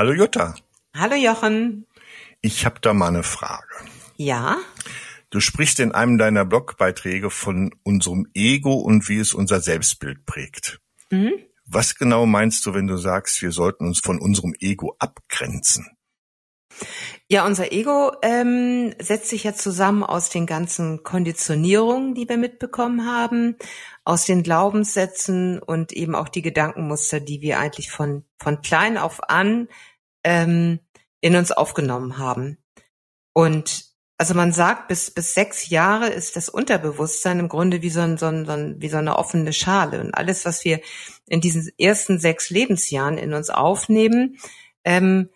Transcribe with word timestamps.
Hallo 0.00 0.14
Jutta. 0.14 0.54
Hallo 0.96 1.14
Jochen. 1.14 1.86
Ich 2.40 2.64
habe 2.64 2.80
da 2.80 2.94
mal 2.94 3.08
eine 3.08 3.22
Frage. 3.22 3.68
Ja. 4.16 4.56
Du 5.28 5.40
sprichst 5.40 5.78
in 5.78 5.92
einem 5.92 6.16
deiner 6.16 6.46
Blogbeiträge 6.46 7.28
von 7.28 7.74
unserem 7.82 8.26
Ego 8.32 8.76
und 8.76 9.10
wie 9.10 9.18
es 9.18 9.34
unser 9.34 9.60
Selbstbild 9.60 10.24
prägt. 10.24 10.80
Mhm. 11.10 11.34
Was 11.66 11.96
genau 11.96 12.24
meinst 12.24 12.64
du, 12.64 12.72
wenn 12.72 12.86
du 12.86 12.96
sagst, 12.96 13.42
wir 13.42 13.52
sollten 13.52 13.86
uns 13.86 14.00
von 14.00 14.18
unserem 14.22 14.54
Ego 14.58 14.96
abgrenzen? 14.98 15.86
Ja, 17.28 17.44
unser 17.44 17.70
Ego 17.70 18.12
ähm, 18.22 18.94
setzt 18.98 19.28
sich 19.28 19.44
ja 19.44 19.52
zusammen 19.52 20.02
aus 20.02 20.30
den 20.30 20.46
ganzen 20.46 21.02
Konditionierungen, 21.02 22.14
die 22.14 22.26
wir 22.26 22.38
mitbekommen 22.38 23.06
haben, 23.06 23.56
aus 24.04 24.24
den 24.24 24.42
Glaubenssätzen 24.42 25.60
und 25.60 25.92
eben 25.92 26.14
auch 26.14 26.30
die 26.30 26.42
Gedankenmuster, 26.42 27.20
die 27.20 27.42
wir 27.42 27.58
eigentlich 27.58 27.90
von 27.90 28.24
von 28.42 28.62
klein 28.62 28.96
auf 28.96 29.28
an 29.28 29.68
ähm, 30.24 30.80
in 31.20 31.36
uns 31.36 31.52
aufgenommen 31.52 32.18
haben. 32.18 32.58
Und 33.32 33.90
also 34.20 34.34
man 34.34 34.52
sagt, 34.52 34.88
bis, 34.88 35.10
bis 35.10 35.32
sechs 35.32 35.70
Jahre 35.70 36.08
ist 36.08 36.36
das 36.36 36.50
Unterbewusstsein 36.50 37.38
im 37.38 37.48
Grunde 37.48 37.80
wie 37.80 37.88
so, 37.88 38.00
ein, 38.00 38.18
so, 38.18 38.26
ein, 38.26 38.76
wie 38.78 38.90
so 38.90 38.98
eine 38.98 39.16
offene 39.16 39.54
Schale. 39.54 39.98
Und 39.98 40.12
alles, 40.14 40.44
was 40.44 40.62
wir 40.62 40.80
in 41.26 41.40
diesen 41.40 41.70
ersten 41.78 42.18
sechs 42.18 42.50
Lebensjahren 42.50 43.16
in 43.16 43.32
uns 43.32 43.48
aufnehmen, 43.48 44.36
ähm, 44.84 45.30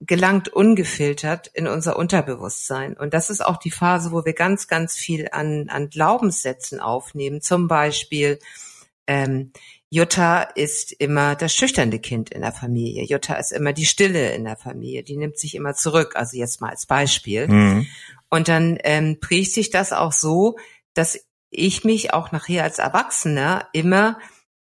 gelangt 0.00 0.48
ungefiltert 0.48 1.48
in 1.54 1.68
unser 1.68 1.96
Unterbewusstsein. 1.96 2.96
Und 2.96 3.14
das 3.14 3.30
ist 3.30 3.44
auch 3.44 3.56
die 3.56 3.70
Phase, 3.70 4.10
wo 4.10 4.24
wir 4.24 4.32
ganz, 4.32 4.66
ganz 4.66 4.96
viel 4.96 5.28
an, 5.30 5.68
an 5.68 5.88
Glaubenssätzen 5.88 6.80
aufnehmen. 6.80 7.40
Zum 7.40 7.68
Beispiel, 7.68 8.40
ähm, 9.06 9.52
Jutta 9.90 10.42
ist 10.42 10.92
immer 10.92 11.34
das 11.34 11.54
schüchterne 11.54 11.98
Kind 11.98 12.30
in 12.30 12.42
der 12.42 12.52
Familie. 12.52 13.04
Jutta 13.04 13.34
ist 13.34 13.52
immer 13.52 13.72
die 13.72 13.86
Stille 13.86 14.32
in 14.32 14.44
der 14.44 14.56
Familie. 14.56 15.02
Die 15.02 15.16
nimmt 15.16 15.38
sich 15.38 15.54
immer 15.54 15.74
zurück. 15.74 16.12
Also 16.14 16.36
jetzt 16.36 16.60
mal 16.60 16.70
als 16.70 16.86
Beispiel. 16.86 17.48
Mhm. 17.48 17.86
Und 18.28 18.48
dann 18.48 18.78
ähm, 18.84 19.18
prägt 19.20 19.52
sich 19.52 19.70
das 19.70 19.92
auch 19.92 20.12
so, 20.12 20.56
dass 20.92 21.18
ich 21.50 21.84
mich 21.84 22.12
auch 22.12 22.32
nachher 22.32 22.64
als 22.64 22.78
Erwachsener 22.78 23.68
immer 23.72 24.18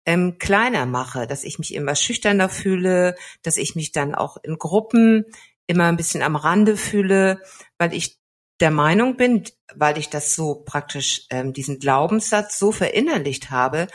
ähm, 0.05 0.37
kleiner 0.39 0.85
mache, 0.85 1.27
dass 1.27 1.45
ich 1.45 1.59
mich 1.59 1.75
immer 1.75 1.95
schüchterner 1.95 2.51
fühle, 2.51 3.15
dass 3.43 3.57
ich 3.57 3.75
mich 3.75 3.93
dann 3.93 4.15
auch 4.15 4.37
in 4.43 4.59
Gruppen 4.59 5.25
immer 5.67 5.87
ein 5.87 5.97
bisschen 5.97 6.23
am 6.23 6.37
Rande 6.37 6.77
fühle, 6.77 7.41
weil 7.79 7.95
ich 7.95 8.19
der 8.61 8.71
Meinung 8.71 9.17
bin, 9.17 9.45
weil 9.75 9.97
ich 9.99 10.11
das 10.11 10.35
so 10.35 10.57
praktisch 10.57 11.27
ähm, 11.31 11.55
diesen 11.55 11.79
Glaubenssatz 11.79 12.59
so 12.59 12.71
verinnerlicht 12.71 13.51
habe, 13.51 13.89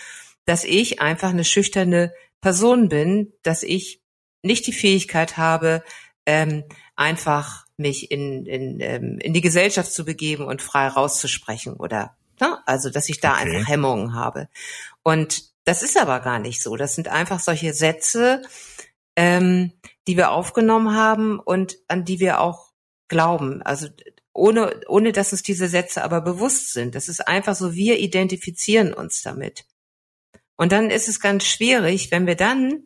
dass 0.50 0.64
ich 0.64 1.00
einfach 1.00 1.30
eine 1.30 1.46
schüchterne 1.46 2.12
Person 2.42 2.90
bin, 2.90 3.34
dass 3.44 3.62
ich 3.62 4.02
nicht 4.42 4.66
die 4.66 4.74
Fähigkeit 4.74 5.38
habe, 5.38 5.84
ähm, 6.26 6.64
einfach 6.96 7.66
mich 7.78 8.10
in, 8.10 8.48
in, 8.48 8.80
ähm, 8.80 9.20
in 9.20 9.34
die 9.34 9.42
Gesellschaft 9.42 9.94
zu 9.94 10.06
begeben 10.06 10.46
und 10.46 10.64
frei 10.64 10.88
rauszusprechen 10.88 11.74
oder 11.74 12.16
ne? 12.40 12.58
also 12.66 12.90
dass 12.90 13.10
ich 13.10 13.20
da 13.20 13.34
okay. 13.34 13.58
einfach 13.58 13.70
Hemmungen 13.70 14.16
habe. 14.16 14.50
Und 15.04 15.44
das 15.66 15.84
ist 15.84 16.00
aber 16.00 16.20
gar 16.20 16.40
nicht 16.40 16.64
so. 16.64 16.76
Das 16.78 16.96
sind 16.96 17.10
einfach 17.10 17.40
solche 17.40 17.76
Sätze, 17.76 18.42
ähm, 19.16 19.74
die 20.08 20.18
wir 20.18 20.32
aufgenommen 20.32 20.96
haben 20.96 21.40
und 21.40 21.78
an 21.88 22.06
die 22.06 22.20
wir 22.20 22.42
auch 22.42 22.72
glauben. 23.08 23.62
Also 23.62 23.88
ohne, 24.34 24.82
ohne 24.88 25.12
dass 25.12 25.32
uns 25.32 25.44
diese 25.44 25.68
Sätze 25.68 26.04
aber 26.04 26.22
bewusst 26.22 26.74
sind. 26.74 26.96
Das 26.96 27.08
ist 27.08 27.28
einfach 27.28 27.54
so, 27.54 27.76
wir 27.76 28.00
identifizieren 28.00 28.96
uns 28.96 29.22
damit. 29.22 29.66
Und 30.60 30.74
dann 30.74 30.90
ist 30.90 31.08
es 31.08 31.22
ganz 31.22 31.46
schwierig, 31.46 32.12
wenn 32.12 32.28
wir 32.28 32.36
dann 32.36 32.84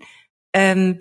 ähm, 0.53 0.99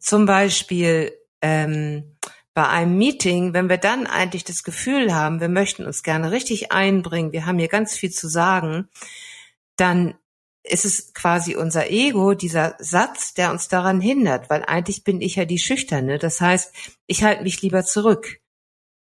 zum 0.00 0.24
Beispiel 0.24 1.12
ähm, 1.42 2.16
bei 2.54 2.66
einem 2.66 2.96
Meeting, 2.96 3.52
wenn 3.52 3.68
wir 3.68 3.76
dann 3.76 4.06
eigentlich 4.06 4.44
das 4.44 4.62
Gefühl 4.62 5.14
haben, 5.14 5.42
wir 5.42 5.50
möchten 5.50 5.84
uns 5.84 6.02
gerne 6.02 6.32
richtig 6.32 6.72
einbringen, 6.72 7.32
wir 7.32 7.44
haben 7.44 7.58
hier 7.58 7.68
ganz 7.68 7.98
viel 7.98 8.10
zu 8.10 8.28
sagen, 8.28 8.88
dann 9.76 10.14
ist 10.62 10.86
es 10.86 11.12
quasi 11.12 11.54
unser 11.54 11.90
Ego, 11.90 12.32
dieser 12.32 12.74
Satz, 12.78 13.34
der 13.34 13.50
uns 13.50 13.68
daran 13.68 14.00
hindert, 14.00 14.48
weil 14.48 14.64
eigentlich 14.64 15.04
bin 15.04 15.20
ich 15.20 15.36
ja 15.36 15.44
die 15.44 15.58
Schüchterne. 15.58 16.18
Das 16.18 16.40
heißt, 16.40 16.72
ich 17.06 17.24
halte 17.24 17.42
mich 17.42 17.60
lieber 17.60 17.84
zurück. 17.84 18.40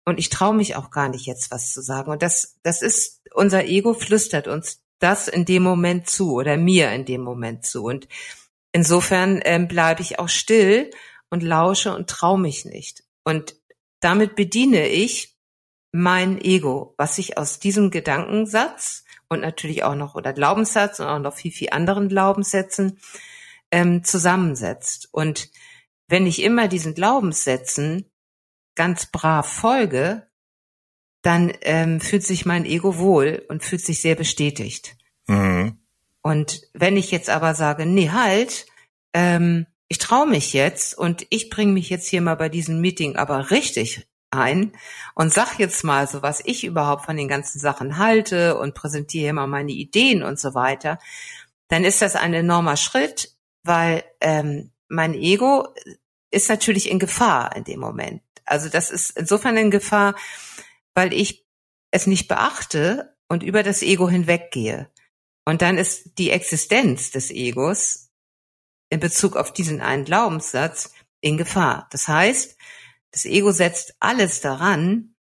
Und 0.07 0.19
ich 0.19 0.31
traue 0.31 0.55
mich 0.55 0.77
auch 0.77 0.91
gar 0.91 1.11
nicht 1.11 1.27
jetzt 1.27 1.51
was 1.51 1.73
zu 1.73 1.83
sagen. 1.83 2.11
Und 2.11 2.23
das, 2.23 2.59
das 2.63 2.81
ist, 2.81 3.21
unser 3.35 3.67
Ego 3.67 3.93
flüstert 3.93 4.49
uns 4.49 4.84
das 4.99 5.29
in 5.29 5.45
dem 5.45 5.63
Moment 5.63 6.09
zu 6.09 6.33
oder 6.35 6.57
mir 6.57 6.93
in 6.93 7.05
dem 7.05 7.23
Moment 7.23 7.65
zu. 7.65 7.85
Und 7.85 8.09
insofern 8.73 9.41
ähm, 9.45 9.69
bleibe 9.69 10.03
ich 10.03 10.19
auch 10.19 10.29
still 10.29 10.91
und 11.31 11.43
lausche 11.43 11.95
und 11.95 12.09
traue 12.09 12.39
mich 12.39 12.65
nicht. 12.65 13.05
Und 13.25 13.57
damit 14.01 14.37
bediene 14.37 14.89
ich 14.89 15.37
mein 15.93 16.41
Ego, 16.41 16.95
was 16.99 17.17
sich 17.17 17.39
aus 17.39 17.61
diesem 17.61 17.91
Gedankensatz 17.91 19.05
und 19.29 19.41
natürlich 19.41 19.85
auch 19.85 19.95
noch 19.95 20.15
oder 20.15 20.33
Glaubenssatz 20.33 21.01
und 21.01 21.07
auch 21.07 21.19
noch 21.19 21.35
viel, 21.35 21.53
viel 21.53 21.71
anderen 21.71 22.09
Glaubenssätzen 22.09 22.99
ähm, 23.71 24.05
zusammensetzt. 24.05 25.09
Und 25.13 25.51
wenn 26.09 26.27
ich 26.27 26.43
immer 26.43 26.69
diesen 26.69 26.95
Glaubenssätzen 26.95 28.11
ganz 28.75 29.07
brav 29.07 29.49
folge, 29.49 30.29
dann 31.25 31.53
ähm, 31.63 32.03
fühlt 32.03 32.23
sich 32.23 32.45
mein 32.45 32.67
Ego 32.67 32.99
wohl 32.99 33.45
und 33.49 33.65
fühlt 33.65 33.85
sich 33.85 34.03
sehr 34.03 34.15
bestätigt. 34.15 34.97
Mhm. 35.27 35.79
Und 36.21 36.61
wenn 36.75 36.99
ich 36.99 37.11
jetzt 37.11 37.31
aber 37.31 37.55
sage, 37.55 37.87
nee, 37.87 38.11
halt, 38.11 38.67
ähm, 39.15 39.67
ich 39.89 39.99
traue 39.99 40.27
mich 40.27 40.53
jetzt 40.53 40.97
und 40.97 41.27
ich 41.31 41.49
bringe 41.49 41.73
mich 41.73 41.89
jetzt 41.89 42.09
hier 42.09 42.21
mal 42.21 42.37
bei 42.37 42.51
diesem 42.51 42.81
Meeting 42.81 43.17
aber 43.17 43.51
richtig 43.51 44.07
ein 44.31 44.73
und 45.15 45.33
sag 45.33 45.59
jetzt 45.59 45.83
mal 45.83 46.07
so, 46.07 46.21
was 46.21 46.43
ich 46.45 46.63
überhaupt 46.65 47.07
von 47.07 47.17
den 47.17 47.29
ganzen 47.29 47.59
Sachen 47.59 47.97
halte 47.97 48.59
und 48.59 48.75
präsentiere 48.75 49.31
immer 49.31 49.47
meine 49.47 49.73
Ideen 49.73 50.23
und 50.23 50.39
so 50.39 50.55
weiter, 50.55 50.99
dann 51.69 51.85
ist 51.85 52.03
das 52.03 52.17
ein 52.17 52.35
enormer 52.35 52.77
Schritt, 52.77 53.35
weil 53.63 54.05
ähm, 54.21 54.73
mein 54.89 55.15
Ego 55.15 55.69
ist 56.31 56.51
natürlich 56.51 56.91
in 56.91 56.99
Gefahr 56.99 57.57
in 57.57 57.65
dem 57.65 57.81
Moment. 57.81 58.21
Also 58.45 58.69
das 58.69 58.91
ist 58.91 59.17
insofern 59.17 59.57
in 59.57 59.71
Gefahr, 59.71 60.15
weil 60.95 61.13
ich 61.13 61.47
es 61.91 62.07
nicht 62.07 62.29
beachte 62.29 63.17
und 63.29 63.43
über 63.43 63.63
das 63.63 63.83
Ego 63.83 64.09
hinweggehe. 64.09 64.91
Und 65.45 65.63
dann 65.63 65.77
ist 65.77 66.19
die 66.19 66.31
Existenz 66.31 67.11
des 67.11 67.31
Egos 67.31 68.11
in 68.91 69.01
Bezug 69.01 69.37
auf 69.37 69.53
diesen 69.53 69.81
einen 69.81 70.05
Glaubenssatz 70.05 70.93
in 71.21 71.37
Gefahr. 71.37 71.89
Das 71.91 72.09
heißt, 72.09 72.57
das 73.11 73.25
Ego 73.25 73.53
setzt 73.53 73.95
alles 74.01 74.41
daran, 74.41 75.15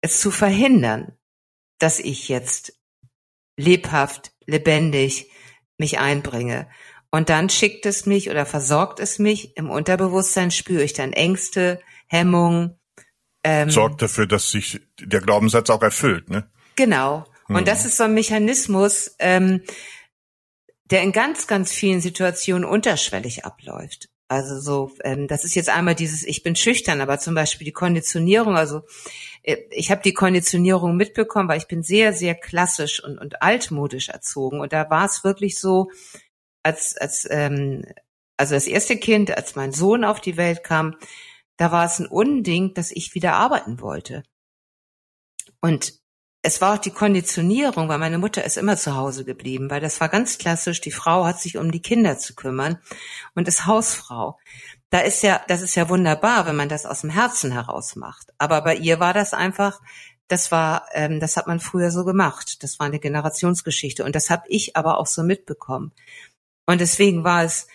es 0.00 0.20
zu 0.20 0.30
verhindern, 0.30 1.16
dass 1.78 1.98
ich 1.98 2.28
jetzt 2.28 2.78
lebhaft, 3.56 4.32
lebendig 4.46 5.30
mich 5.78 5.98
einbringe. 5.98 6.68
Und 7.10 7.28
dann 7.28 7.50
schickt 7.50 7.86
es 7.86 8.06
mich 8.06 8.30
oder 8.30 8.46
versorgt 8.46 9.00
es 9.00 9.18
mich. 9.18 9.56
Im 9.56 9.70
Unterbewusstsein 9.70 10.50
spüre 10.50 10.82
ich 10.82 10.92
dann 10.92 11.12
Ängste, 11.12 11.80
Hemmungen, 12.06 12.78
ähm, 13.44 13.70
sorgt 13.70 14.02
dafür, 14.02 14.26
dass 14.26 14.50
sich 14.50 14.80
der 15.00 15.20
Glaubenssatz 15.20 15.70
auch 15.70 15.82
erfüllt, 15.82 16.30
ne? 16.30 16.48
Genau. 16.76 17.26
Und 17.48 17.58
hm. 17.58 17.64
das 17.64 17.84
ist 17.84 17.96
so 17.96 18.04
ein 18.04 18.14
Mechanismus, 18.14 19.14
ähm, 19.18 19.62
der 20.84 21.02
in 21.02 21.12
ganz, 21.12 21.46
ganz 21.46 21.72
vielen 21.72 22.00
Situationen 22.00 22.64
unterschwellig 22.64 23.44
abläuft. 23.44 24.08
Also 24.28 24.60
so, 24.60 24.90
ähm, 25.04 25.28
das 25.28 25.44
ist 25.44 25.54
jetzt 25.54 25.68
einmal 25.68 25.94
dieses, 25.94 26.22
ich 26.22 26.42
bin 26.42 26.56
schüchtern, 26.56 27.00
aber 27.02 27.18
zum 27.18 27.34
Beispiel 27.34 27.66
die 27.66 27.72
Konditionierung, 27.72 28.56
also 28.56 28.82
äh, 29.42 29.58
ich 29.70 29.90
habe 29.90 30.00
die 30.02 30.14
Konditionierung 30.14 30.96
mitbekommen, 30.96 31.48
weil 31.48 31.58
ich 31.58 31.66
bin 31.66 31.82
sehr, 31.82 32.12
sehr 32.14 32.34
klassisch 32.34 33.02
und, 33.04 33.18
und 33.18 33.42
altmodisch 33.42 34.08
erzogen. 34.08 34.60
Und 34.60 34.72
da 34.72 34.88
war 34.88 35.04
es 35.04 35.24
wirklich 35.24 35.58
so, 35.58 35.90
als, 36.62 36.96
als 36.96 37.28
ähm, 37.30 37.84
also 38.38 38.54
das 38.54 38.66
erste 38.66 38.96
Kind, 38.96 39.36
als 39.36 39.54
mein 39.54 39.72
Sohn 39.72 40.04
auf 40.04 40.20
die 40.20 40.36
Welt 40.36 40.64
kam, 40.64 40.96
da 41.62 41.70
war 41.70 41.84
es 41.84 42.00
ein 42.00 42.08
Unding, 42.08 42.74
dass 42.74 42.90
ich 42.90 43.14
wieder 43.14 43.34
arbeiten 43.34 43.80
wollte. 43.80 44.24
Und 45.60 45.92
es 46.42 46.60
war 46.60 46.74
auch 46.74 46.78
die 46.78 46.90
Konditionierung, 46.90 47.88
weil 47.88 47.98
meine 47.98 48.18
Mutter 48.18 48.44
ist 48.44 48.56
immer 48.56 48.76
zu 48.76 48.96
Hause 48.96 49.24
geblieben, 49.24 49.70
weil 49.70 49.80
das 49.80 50.00
war 50.00 50.08
ganz 50.08 50.38
klassisch. 50.38 50.80
Die 50.80 50.90
Frau 50.90 51.24
hat 51.24 51.40
sich 51.40 51.58
um 51.58 51.70
die 51.70 51.80
Kinder 51.80 52.18
zu 52.18 52.34
kümmern 52.34 52.78
und 53.36 53.46
ist 53.46 53.64
Hausfrau. 53.66 54.40
Da 54.90 54.98
ist 55.02 55.22
ja, 55.22 55.40
das 55.46 55.62
ist 55.62 55.76
ja 55.76 55.88
wunderbar, 55.88 56.46
wenn 56.46 56.56
man 56.56 56.68
das 56.68 56.84
aus 56.84 57.02
dem 57.02 57.10
Herzen 57.10 57.52
heraus 57.52 57.94
macht. 57.94 58.32
Aber 58.38 58.62
bei 58.62 58.74
ihr 58.74 58.98
war 58.98 59.14
das 59.14 59.32
einfach, 59.32 59.80
das 60.26 60.50
war, 60.50 60.86
ähm, 60.94 61.20
das 61.20 61.36
hat 61.36 61.46
man 61.46 61.60
früher 61.60 61.92
so 61.92 62.04
gemacht. 62.04 62.64
Das 62.64 62.80
war 62.80 62.88
eine 62.88 62.98
Generationsgeschichte 62.98 64.04
und 64.04 64.16
das 64.16 64.30
habe 64.30 64.42
ich 64.48 64.74
aber 64.74 64.98
auch 64.98 65.06
so 65.06 65.22
mitbekommen. 65.22 65.92
Und 66.66 66.80
deswegen 66.80 67.22
war 67.22 67.44
es 67.44 67.68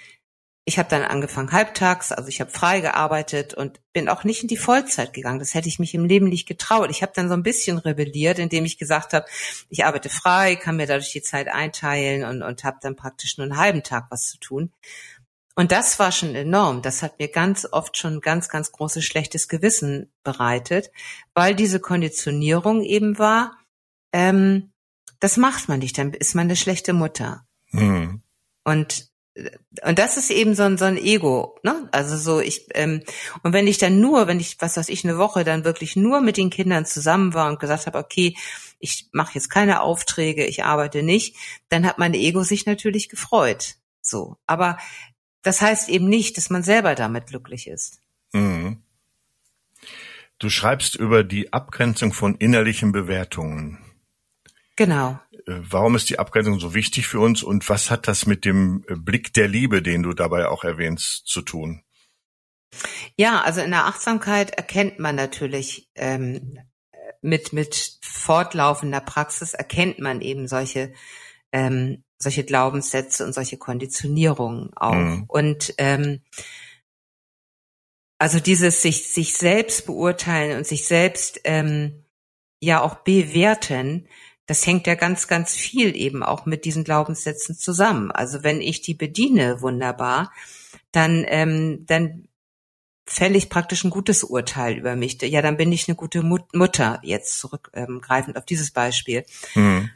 ich 0.68 0.78
habe 0.78 0.90
dann 0.90 1.04
angefangen 1.04 1.54
halbtags, 1.54 2.12
also 2.12 2.28
ich 2.28 2.42
habe 2.42 2.52
frei 2.52 2.82
gearbeitet 2.82 3.54
und 3.54 3.80
bin 3.94 4.10
auch 4.10 4.26
nicht 4.26 4.42
in 4.42 4.50
die 4.50 4.58
Vollzeit 4.58 5.14
gegangen. 5.14 5.40
Das 5.40 5.54
hätte 5.54 5.70
ich 5.70 5.80
mich 5.80 5.96
im 5.96 6.04
Leben 6.04 6.28
nicht 6.28 6.46
getraut. 6.46 6.90
Ich 6.90 7.02
habe 7.02 7.14
dann 7.16 7.30
so 7.30 7.36
ein 7.36 7.42
bisschen 7.42 7.78
rebelliert, 7.78 8.38
indem 8.38 8.66
ich 8.66 8.78
gesagt 8.78 9.14
habe, 9.14 9.26
ich 9.70 9.86
arbeite 9.86 10.10
frei, 10.10 10.58
kann 10.58 10.76
mir 10.76 10.86
dadurch 10.86 11.14
die 11.14 11.22
Zeit 11.22 11.48
einteilen 11.48 12.26
und, 12.26 12.44
und 12.44 12.66
habe 12.66 12.80
dann 12.82 12.98
praktisch 12.98 13.38
nur 13.38 13.46
einen 13.46 13.56
halben 13.56 13.82
Tag 13.82 14.08
was 14.10 14.26
zu 14.26 14.40
tun. 14.40 14.74
Und 15.56 15.72
das 15.72 16.00
war 16.00 16.12
schon 16.12 16.36
enorm. 16.36 16.82
Das 16.82 17.02
hat 17.02 17.18
mir 17.18 17.30
ganz 17.30 17.66
oft 17.72 17.96
schon 17.96 18.20
ganz, 18.20 18.50
ganz 18.50 18.74
großes 18.74 19.06
schlechtes 19.06 19.48
Gewissen 19.48 20.12
bereitet, 20.24 20.92
weil 21.34 21.56
diese 21.56 21.80
Konditionierung 21.80 22.84
eben 22.84 23.18
war, 23.18 23.58
ähm, 24.12 24.74
das 25.22 25.38
macht 25.38 25.70
man 25.70 25.80
nicht, 25.80 25.98
dann 25.98 26.12
ist 26.12 26.36
man 26.36 26.48
eine 26.48 26.58
schlechte 26.58 26.92
Mutter. 26.92 27.46
Mhm. 27.72 28.22
Und 28.66 29.08
und 29.84 30.00
das 30.00 30.18
ist 30.18 30.32
eben 30.32 30.56
so 30.56 30.64
ein, 30.64 30.78
so 30.78 30.86
ein 30.86 30.98
Ego, 30.98 31.60
ne? 31.64 31.88
Also 31.92 32.18
so 32.18 32.40
ich 32.40 32.68
ähm, 32.74 33.04
und 33.44 33.54
wenn 33.54 33.68
ich 33.68 33.78
dann 33.78 34.00
nur, 34.00 34.28
wenn 34.28 34.40
ich 34.40 34.58
was 34.60 34.78
weiß 34.78 34.90
ich 34.90 35.04
eine 35.04 35.18
Woche 35.18 35.44
dann 35.44 35.64
wirklich 35.64 35.96
nur 35.96 36.22
mit 36.22 36.38
den 36.38 36.50
Kindern 36.50 36.86
zusammen 36.86 37.34
war 37.34 37.50
und 37.50 37.60
gesagt 37.60 37.86
habe, 37.86 37.98
okay, 38.00 38.36
ich 38.80 39.10
mache 39.12 39.36
jetzt 39.36 39.50
keine 39.50 39.82
Aufträge, 39.82 40.46
ich 40.46 40.64
arbeite 40.64 41.04
nicht, 41.04 41.36
dann 41.70 41.86
hat 41.86 41.98
mein 41.98 42.14
Ego 42.14 42.44
sich 42.44 42.66
natürlich 42.66 43.10
gefreut. 43.10 43.76
So, 44.02 44.38
aber 44.48 44.78
das 45.44 45.62
heißt 45.62 45.90
eben 45.90 46.10
nicht, 46.10 46.38
dass 46.38 46.50
man 46.50 46.64
selber 46.64 46.96
damit 46.96 47.28
glücklich 47.28 47.68
ist. 47.68 48.02
Mhm. 48.34 48.82
Du 50.40 50.50
schreibst 50.50 50.96
über 50.96 51.24
die 51.24 51.52
Abgrenzung 51.52 52.14
von 52.14 52.36
innerlichen 52.36 52.92
Bewertungen. 52.92 53.80
Genau. 54.76 55.20
Äh, 55.48 55.60
warum 55.62 55.96
ist 55.96 56.10
die 56.10 56.20
Abgrenzung 56.20 56.60
so 56.60 56.74
wichtig 56.74 57.08
für 57.08 57.20
uns 57.20 57.42
und 57.42 57.68
was 57.70 57.90
hat 57.90 58.08
das 58.08 58.26
mit 58.26 58.46
dem 58.46 58.84
äh, 58.88 58.96
Blick 58.96 59.34
der 59.34 59.48
Liebe, 59.48 59.82
den 59.82 60.04
du 60.04 60.14
dabei 60.14 60.48
auch 60.48 60.64
erwähnst, 60.64 61.28
zu 61.28 61.42
tun? 61.42 61.82
Ja, 63.16 63.42
also 63.42 63.62
in 63.62 63.72
der 63.72 63.86
Achtsamkeit 63.86 64.52
erkennt 64.52 65.00
man 65.00 65.16
natürlich 65.16 65.90
ähm, 65.96 66.60
mit 67.22 67.54
mit 67.54 68.00
fortlaufender 68.02 69.00
Praxis 69.00 69.54
erkennt 69.54 70.00
man 70.00 70.22
eben 70.22 70.48
solche 70.48 70.94
ähm, 71.52 72.04
solche 72.20 72.44
Glaubenssätze 72.44 73.26
und 73.26 73.34
solche 73.34 73.58
Konditionierungen 73.58 74.72
auch. 74.76 74.94
Mhm. 74.94 75.26
Und 75.28 75.74
ähm, 75.78 76.22
also 78.20 78.40
dieses 78.40 78.82
sich 78.82 79.08
sich 79.08 79.34
selbst 79.34 79.86
beurteilen 79.86 80.58
und 80.58 80.68
sich 80.68 80.86
selbst 80.86 81.40
ähm, 81.44 82.04
ja 82.60 82.82
auch 82.82 82.96
bewerten, 82.96 84.08
das 84.48 84.66
hängt 84.66 84.88
ja 84.88 84.96
ganz, 84.96 85.28
ganz 85.28 85.54
viel 85.54 85.96
eben 85.96 86.24
auch 86.24 86.46
mit 86.46 86.66
diesen 86.66 86.84
Glaubenssätzen 86.84 87.56
zusammen. 87.56 88.12
Also 88.12 88.44
wenn 88.44 88.62
ich 88.62 88.82
die 88.82 88.94
bediene, 88.94 89.62
wunderbar, 89.62 90.32
dann, 90.92 91.26
ähm, 91.28 91.86
dann 91.86 92.28
fälle 93.06 93.38
ich 93.38 93.50
praktisch 93.50 93.84
ein 93.84 93.90
gutes 93.90 94.24
Urteil 94.24 94.78
über 94.78 94.96
mich. 94.96 95.22
Ja, 95.22 95.42
dann 95.42 95.58
bin 95.58 95.72
ich 95.72 95.88
eine 95.88 95.96
gute 95.96 96.24
Mut 96.24 96.56
Mutter, 96.56 97.00
jetzt 97.04 97.38
zurückgreifend 97.40 98.36
ähm, 98.36 98.38
auf 98.38 98.46
dieses 98.46 98.72
Beispiel. 98.72 99.26
Mhm. 99.54 99.90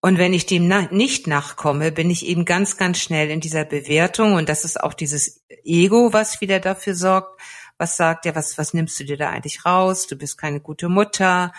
Und 0.00 0.18
wenn 0.18 0.34
ich 0.34 0.46
dem 0.46 0.66
na 0.66 0.88
nicht 0.90 1.26
nachkomme, 1.26 1.92
bin 1.92 2.10
ich 2.10 2.26
eben 2.26 2.44
ganz, 2.44 2.76
ganz 2.76 2.98
schnell 2.98 3.30
in 3.30 3.40
dieser 3.40 3.64
Bewertung. 3.64 4.34
Und 4.34 4.48
das 4.48 4.64
ist 4.64 4.80
auch 4.82 4.94
dieses 4.94 5.44
Ego, 5.64 6.12
was 6.12 6.40
wieder 6.40 6.58
dafür 6.58 6.94
sorgt, 6.94 7.40
was 7.82 7.96
sagt, 7.96 8.24
ja, 8.26 8.34
was, 8.36 8.56
was 8.58 8.72
nimmst 8.72 8.98
du 9.00 9.04
dir 9.04 9.16
da 9.16 9.30
eigentlich 9.30 9.66
raus? 9.66 10.06
Du 10.06 10.16
bist 10.16 10.38
keine 10.38 10.60
gute 10.60 10.88
Mutter, 10.88 11.52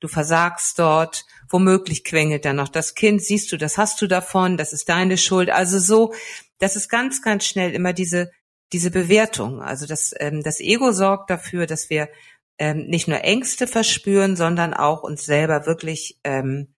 du 0.00 0.08
versagst 0.08 0.78
dort 0.78 1.24
womöglich 1.48 2.04
quengelt 2.04 2.44
dann 2.44 2.56
noch 2.56 2.68
das 2.68 2.94
Kind, 2.94 3.22
siehst 3.22 3.50
du, 3.52 3.56
das 3.56 3.78
hast 3.78 4.02
du 4.02 4.06
davon, 4.06 4.56
das 4.56 4.72
ist 4.72 4.88
deine 4.88 5.16
Schuld. 5.16 5.50
Also 5.50 5.78
so, 5.78 6.12
das 6.58 6.76
ist 6.76 6.88
ganz, 6.88 7.22
ganz 7.22 7.46
schnell 7.46 7.72
immer 7.74 7.92
diese, 7.92 8.30
diese 8.72 8.90
Bewertung. 8.90 9.62
Also 9.62 9.86
das, 9.86 10.12
ähm, 10.18 10.42
das 10.42 10.60
Ego 10.60 10.92
sorgt 10.92 11.30
dafür, 11.30 11.66
dass 11.66 11.90
wir 11.90 12.08
ähm, 12.58 12.86
nicht 12.86 13.08
nur 13.08 13.22
Ängste 13.22 13.66
verspüren, 13.66 14.36
sondern 14.36 14.74
auch 14.74 15.04
uns 15.04 15.24
selber 15.24 15.64
wirklich 15.64 16.18
ähm, 16.24 16.74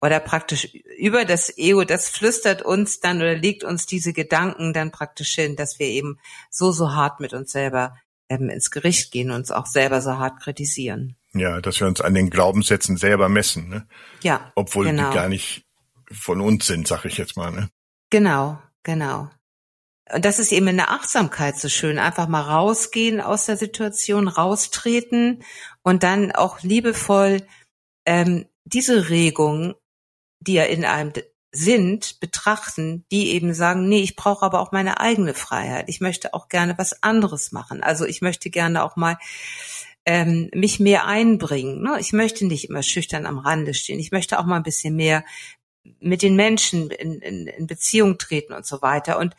oder 0.00 0.20
praktisch 0.20 0.72
über 0.96 1.24
das 1.24 1.58
Ego, 1.58 1.82
das 1.82 2.08
flüstert 2.08 2.62
uns 2.62 3.00
dann 3.00 3.16
oder 3.16 3.34
legt 3.34 3.64
uns 3.64 3.84
diese 3.84 4.12
Gedanken 4.12 4.72
dann 4.72 4.92
praktisch 4.92 5.34
hin, 5.34 5.56
dass 5.56 5.80
wir 5.80 5.88
eben 5.88 6.20
so, 6.50 6.70
so 6.70 6.94
hart 6.94 7.18
mit 7.18 7.32
uns 7.34 7.50
selber 7.50 7.96
ähm, 8.28 8.50
ins 8.50 8.70
Gericht 8.70 9.10
gehen 9.10 9.30
und 9.30 9.36
uns 9.36 9.50
auch 9.50 9.66
selber 9.66 10.00
so 10.00 10.18
hart 10.18 10.40
kritisieren. 10.40 11.16
Ja, 11.34 11.60
dass 11.60 11.80
wir 11.80 11.86
uns 11.86 12.00
an 12.00 12.14
den 12.14 12.30
Glaubenssätzen 12.30 12.96
selber 12.96 13.28
messen, 13.28 13.68
ne? 13.68 13.86
Ja. 14.22 14.52
Obwohl 14.54 14.86
genau. 14.86 15.10
die 15.10 15.14
gar 15.14 15.28
nicht 15.28 15.66
von 16.10 16.40
uns 16.40 16.66
sind, 16.66 16.88
sag 16.88 17.04
ich 17.04 17.18
jetzt 17.18 17.36
mal, 17.36 17.50
ne? 17.50 17.68
Genau, 18.10 18.58
genau. 18.82 19.30
Und 20.10 20.24
das 20.24 20.38
ist 20.38 20.52
eben 20.52 20.68
in 20.68 20.78
der 20.78 20.90
Achtsamkeit 20.90 21.58
so 21.58 21.68
schön. 21.68 21.98
Einfach 21.98 22.28
mal 22.28 22.40
rausgehen 22.40 23.20
aus 23.20 23.44
der 23.44 23.58
Situation, 23.58 24.28
raustreten 24.28 25.44
und 25.82 26.02
dann 26.02 26.32
auch 26.32 26.62
liebevoll 26.62 27.42
ähm, 28.06 28.46
diese 28.64 29.10
Regung, 29.10 29.74
die 30.40 30.54
ja 30.54 30.64
in 30.64 30.84
einem 30.84 31.12
sind, 31.50 32.20
betrachten, 32.20 33.04
die 33.10 33.32
eben 33.32 33.54
sagen, 33.54 33.88
nee, 33.88 34.02
ich 34.02 34.16
brauche 34.16 34.44
aber 34.44 34.60
auch 34.60 34.72
meine 34.72 35.00
eigene 35.00 35.34
Freiheit. 35.34 35.88
Ich 35.88 36.00
möchte 36.00 36.34
auch 36.34 36.48
gerne 36.48 36.76
was 36.76 37.02
anderes 37.02 37.52
machen. 37.52 37.82
Also 37.82 38.04
ich 38.04 38.20
möchte 38.20 38.50
gerne 38.50 38.82
auch 38.84 38.96
mal 38.96 39.16
ähm, 40.04 40.50
mich 40.54 40.78
mehr 40.78 41.06
einbringen. 41.06 41.82
Ne? 41.82 41.96
Ich 42.00 42.12
möchte 42.12 42.46
nicht 42.46 42.68
immer 42.68 42.82
schüchtern 42.82 43.26
am 43.26 43.38
Rande 43.38 43.74
stehen. 43.74 43.98
Ich 43.98 44.12
möchte 44.12 44.38
auch 44.38 44.44
mal 44.44 44.56
ein 44.56 44.62
bisschen 44.62 44.94
mehr 44.94 45.24
mit 46.00 46.22
den 46.22 46.36
Menschen 46.36 46.90
in, 46.90 47.20
in, 47.20 47.46
in 47.46 47.66
Beziehung 47.66 48.18
treten 48.18 48.52
und 48.52 48.66
so 48.66 48.82
weiter. 48.82 49.18
Und 49.18 49.34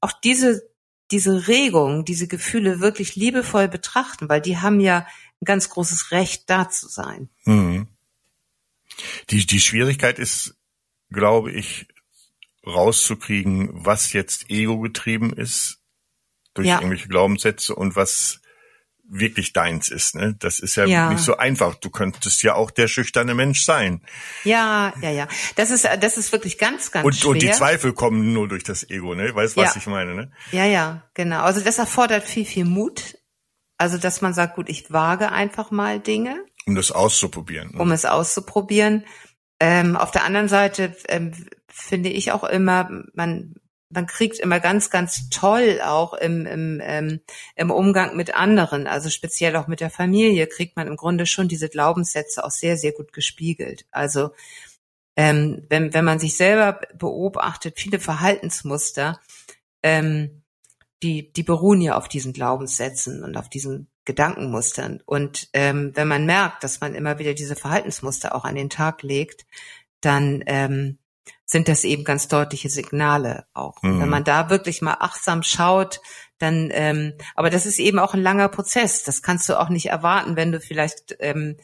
auch 0.00 0.12
diese, 0.12 0.68
diese 1.10 1.48
Regung, 1.48 2.04
diese 2.04 2.28
Gefühle 2.28 2.80
wirklich 2.80 3.16
liebevoll 3.16 3.68
betrachten, 3.68 4.28
weil 4.28 4.40
die 4.40 4.58
haben 4.58 4.80
ja 4.80 5.06
ein 5.40 5.44
ganz 5.44 5.70
großes 5.70 6.12
Recht, 6.12 6.48
da 6.50 6.68
zu 6.68 6.88
sein. 6.88 7.28
Mhm. 7.44 7.88
Die, 9.30 9.46
die 9.46 9.60
Schwierigkeit 9.60 10.18
ist, 10.18 10.57
glaube 11.10 11.52
ich, 11.52 11.86
rauszukriegen, 12.66 13.70
was 13.72 14.12
jetzt 14.12 14.50
ego 14.50 14.78
getrieben 14.80 15.32
ist 15.32 15.78
durch 16.54 16.68
ja. 16.68 16.76
irgendwelche 16.76 17.08
Glaubenssätze 17.08 17.74
und 17.74 17.96
was 17.96 18.40
wirklich 19.08 19.52
deins 19.52 19.88
ist. 19.88 20.14
Ne? 20.14 20.36
Das 20.38 20.60
ist 20.60 20.76
ja, 20.76 20.84
ja, 20.84 21.10
nicht 21.10 21.22
so 21.22 21.36
einfach. 21.36 21.74
Du 21.76 21.90
könntest 21.90 22.42
ja 22.42 22.54
auch 22.54 22.70
der 22.70 22.88
schüchterne 22.88 23.34
Mensch 23.34 23.64
sein. 23.64 24.02
Ja, 24.44 24.92
ja, 25.00 25.10
ja. 25.10 25.28
Das 25.56 25.70
ist, 25.70 25.88
das 26.00 26.18
ist 26.18 26.30
wirklich 26.30 26.58
ganz, 26.58 26.90
ganz 26.90 27.06
und, 27.06 27.16
schwer. 27.16 27.30
Und 27.30 27.42
die 27.42 27.50
Zweifel 27.50 27.94
kommen 27.94 28.32
nur 28.32 28.48
durch 28.48 28.64
das 28.64 28.88
Ego. 28.90 29.14
Ne? 29.14 29.34
Weißt 29.34 29.56
was 29.56 29.74
ja. 29.74 29.80
ich 29.80 29.86
meine? 29.86 30.14
Ne? 30.14 30.32
Ja, 30.52 30.66
ja, 30.66 31.08
genau. 31.14 31.42
Also 31.42 31.60
das 31.60 31.78
erfordert 31.78 32.24
viel, 32.24 32.44
viel 32.44 32.66
Mut. 32.66 33.16
Also 33.78 33.96
dass 33.96 34.20
man 34.20 34.34
sagt, 34.34 34.56
gut, 34.56 34.68
ich 34.68 34.92
wage 34.92 35.32
einfach 35.32 35.70
mal 35.70 36.00
Dinge. 36.00 36.44
Um 36.66 36.74
das 36.74 36.92
auszuprobieren. 36.92 37.70
Ne? 37.72 37.80
Um 37.80 37.92
es 37.92 38.04
auszuprobieren. 38.04 39.04
Ähm, 39.60 39.96
auf 39.96 40.10
der 40.10 40.24
anderen 40.24 40.48
Seite 40.48 40.96
ähm, 41.08 41.32
finde 41.68 42.10
ich 42.10 42.32
auch 42.32 42.44
immer, 42.44 42.88
man 43.14 43.54
man 43.90 44.06
kriegt 44.06 44.38
immer 44.38 44.60
ganz, 44.60 44.90
ganz 44.90 45.30
toll 45.30 45.80
auch 45.82 46.12
im, 46.14 46.44
im, 46.46 46.80
ähm, 46.82 47.20
im 47.56 47.70
Umgang 47.70 48.16
mit 48.16 48.34
anderen, 48.34 48.86
also 48.86 49.08
speziell 49.08 49.56
auch 49.56 49.66
mit 49.66 49.80
der 49.80 49.90
Familie, 49.90 50.46
kriegt 50.46 50.76
man 50.76 50.86
im 50.86 50.96
Grunde 50.96 51.26
schon 51.26 51.48
diese 51.48 51.68
Glaubenssätze 51.68 52.44
auch 52.44 52.50
sehr, 52.50 52.76
sehr 52.76 52.92
gut 52.92 53.12
gespiegelt. 53.12 53.86
Also 53.90 54.30
ähm, 55.16 55.64
wenn, 55.68 55.94
wenn 55.94 56.04
man 56.04 56.18
sich 56.18 56.36
selber 56.36 56.80
beobachtet, 56.98 57.78
viele 57.78 57.98
Verhaltensmuster, 57.98 59.20
ähm, 59.82 60.42
die, 61.02 61.32
die 61.32 61.42
beruhen 61.42 61.80
ja 61.80 61.96
auf 61.96 62.08
diesen 62.08 62.32
Glaubenssätzen 62.32 63.24
und 63.24 63.36
auf 63.36 63.48
diesen 63.48 63.88
Gedankenmustern. 64.08 65.02
Und 65.04 65.50
ähm, 65.52 65.92
wenn 65.94 66.08
man 66.08 66.24
merkt, 66.24 66.64
dass 66.64 66.80
man 66.80 66.94
immer 66.94 67.18
wieder 67.18 67.34
diese 67.34 67.56
Verhaltensmuster 67.56 68.34
auch 68.34 68.44
an 68.44 68.54
den 68.54 68.70
Tag 68.70 69.02
legt, 69.02 69.44
dann 70.00 70.42
ähm, 70.46 70.98
sind 71.44 71.68
das 71.68 71.84
eben 71.84 72.04
ganz 72.04 72.26
deutliche 72.26 72.70
Signale 72.70 73.44
auch. 73.52 73.82
Mhm. 73.82 74.00
Wenn 74.00 74.08
man 74.08 74.24
da 74.24 74.48
wirklich 74.48 74.80
mal 74.80 74.96
achtsam 74.98 75.42
schaut, 75.42 76.00
dann, 76.38 76.70
ähm, 76.72 77.12
aber 77.34 77.50
das 77.50 77.66
ist 77.66 77.78
eben 77.78 77.98
auch 77.98 78.14
ein 78.14 78.22
langer 78.22 78.48
Prozess. 78.48 79.02
Das 79.02 79.20
kannst 79.20 79.46
du 79.50 79.60
auch 79.60 79.68
nicht 79.68 79.86
erwarten, 79.90 80.36
wenn 80.36 80.52
du 80.52 80.60
vielleicht, 80.60 81.14
ähm, 81.20 81.58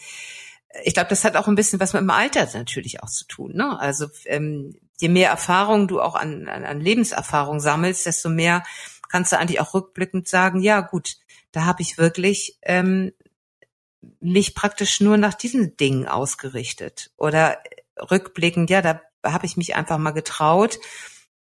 ich 0.83 0.93
glaube, 0.93 1.09
das 1.09 1.25
hat 1.25 1.37
auch 1.37 1.49
ein 1.49 1.55
bisschen 1.55 1.81
was 1.81 1.95
mit 1.95 2.03
dem 2.03 2.11
Alter 2.11 2.47
natürlich 2.53 3.03
auch 3.03 3.09
zu 3.09 3.27
tun. 3.27 3.53
Ne? 3.55 3.79
Also 3.81 4.09
ähm, 4.27 4.77
je 5.01 5.09
mehr 5.09 5.31
Erfahrung 5.31 5.89
du 5.89 6.03
auch 6.03 6.15
an, 6.15 6.47
an, 6.47 6.65
an 6.67 6.81
Lebenserfahrung 6.81 7.59
sammelst, 7.59 8.05
desto 8.05 8.29
mehr 8.29 8.65
kannst 9.09 9.33
du 9.33 9.39
eigentlich 9.39 9.61
auch 9.61 9.73
rückblickend 9.73 10.29
sagen, 10.29 10.61
ja 10.61 10.81
gut, 10.81 11.17
da 11.55 11.65
habe 11.65 11.83
ich 11.83 11.99
wirklich 11.99 12.59
ähm, 12.63 13.13
mich 14.21 14.55
praktisch 14.55 15.01
nur 15.01 15.17
nach 15.17 15.35
diesen 15.35 15.77
Dingen 15.77 16.09
ausgerichtet. 16.09 17.13
Oder 17.17 17.59
rückblickend, 18.11 18.71
ja, 18.71 18.83
da 18.83 19.01
habe 19.25 19.47
ich 19.47 19.57
mich 19.57 19.77
einfach 19.77 19.99
mal 19.99 20.11
getraut 20.11 20.79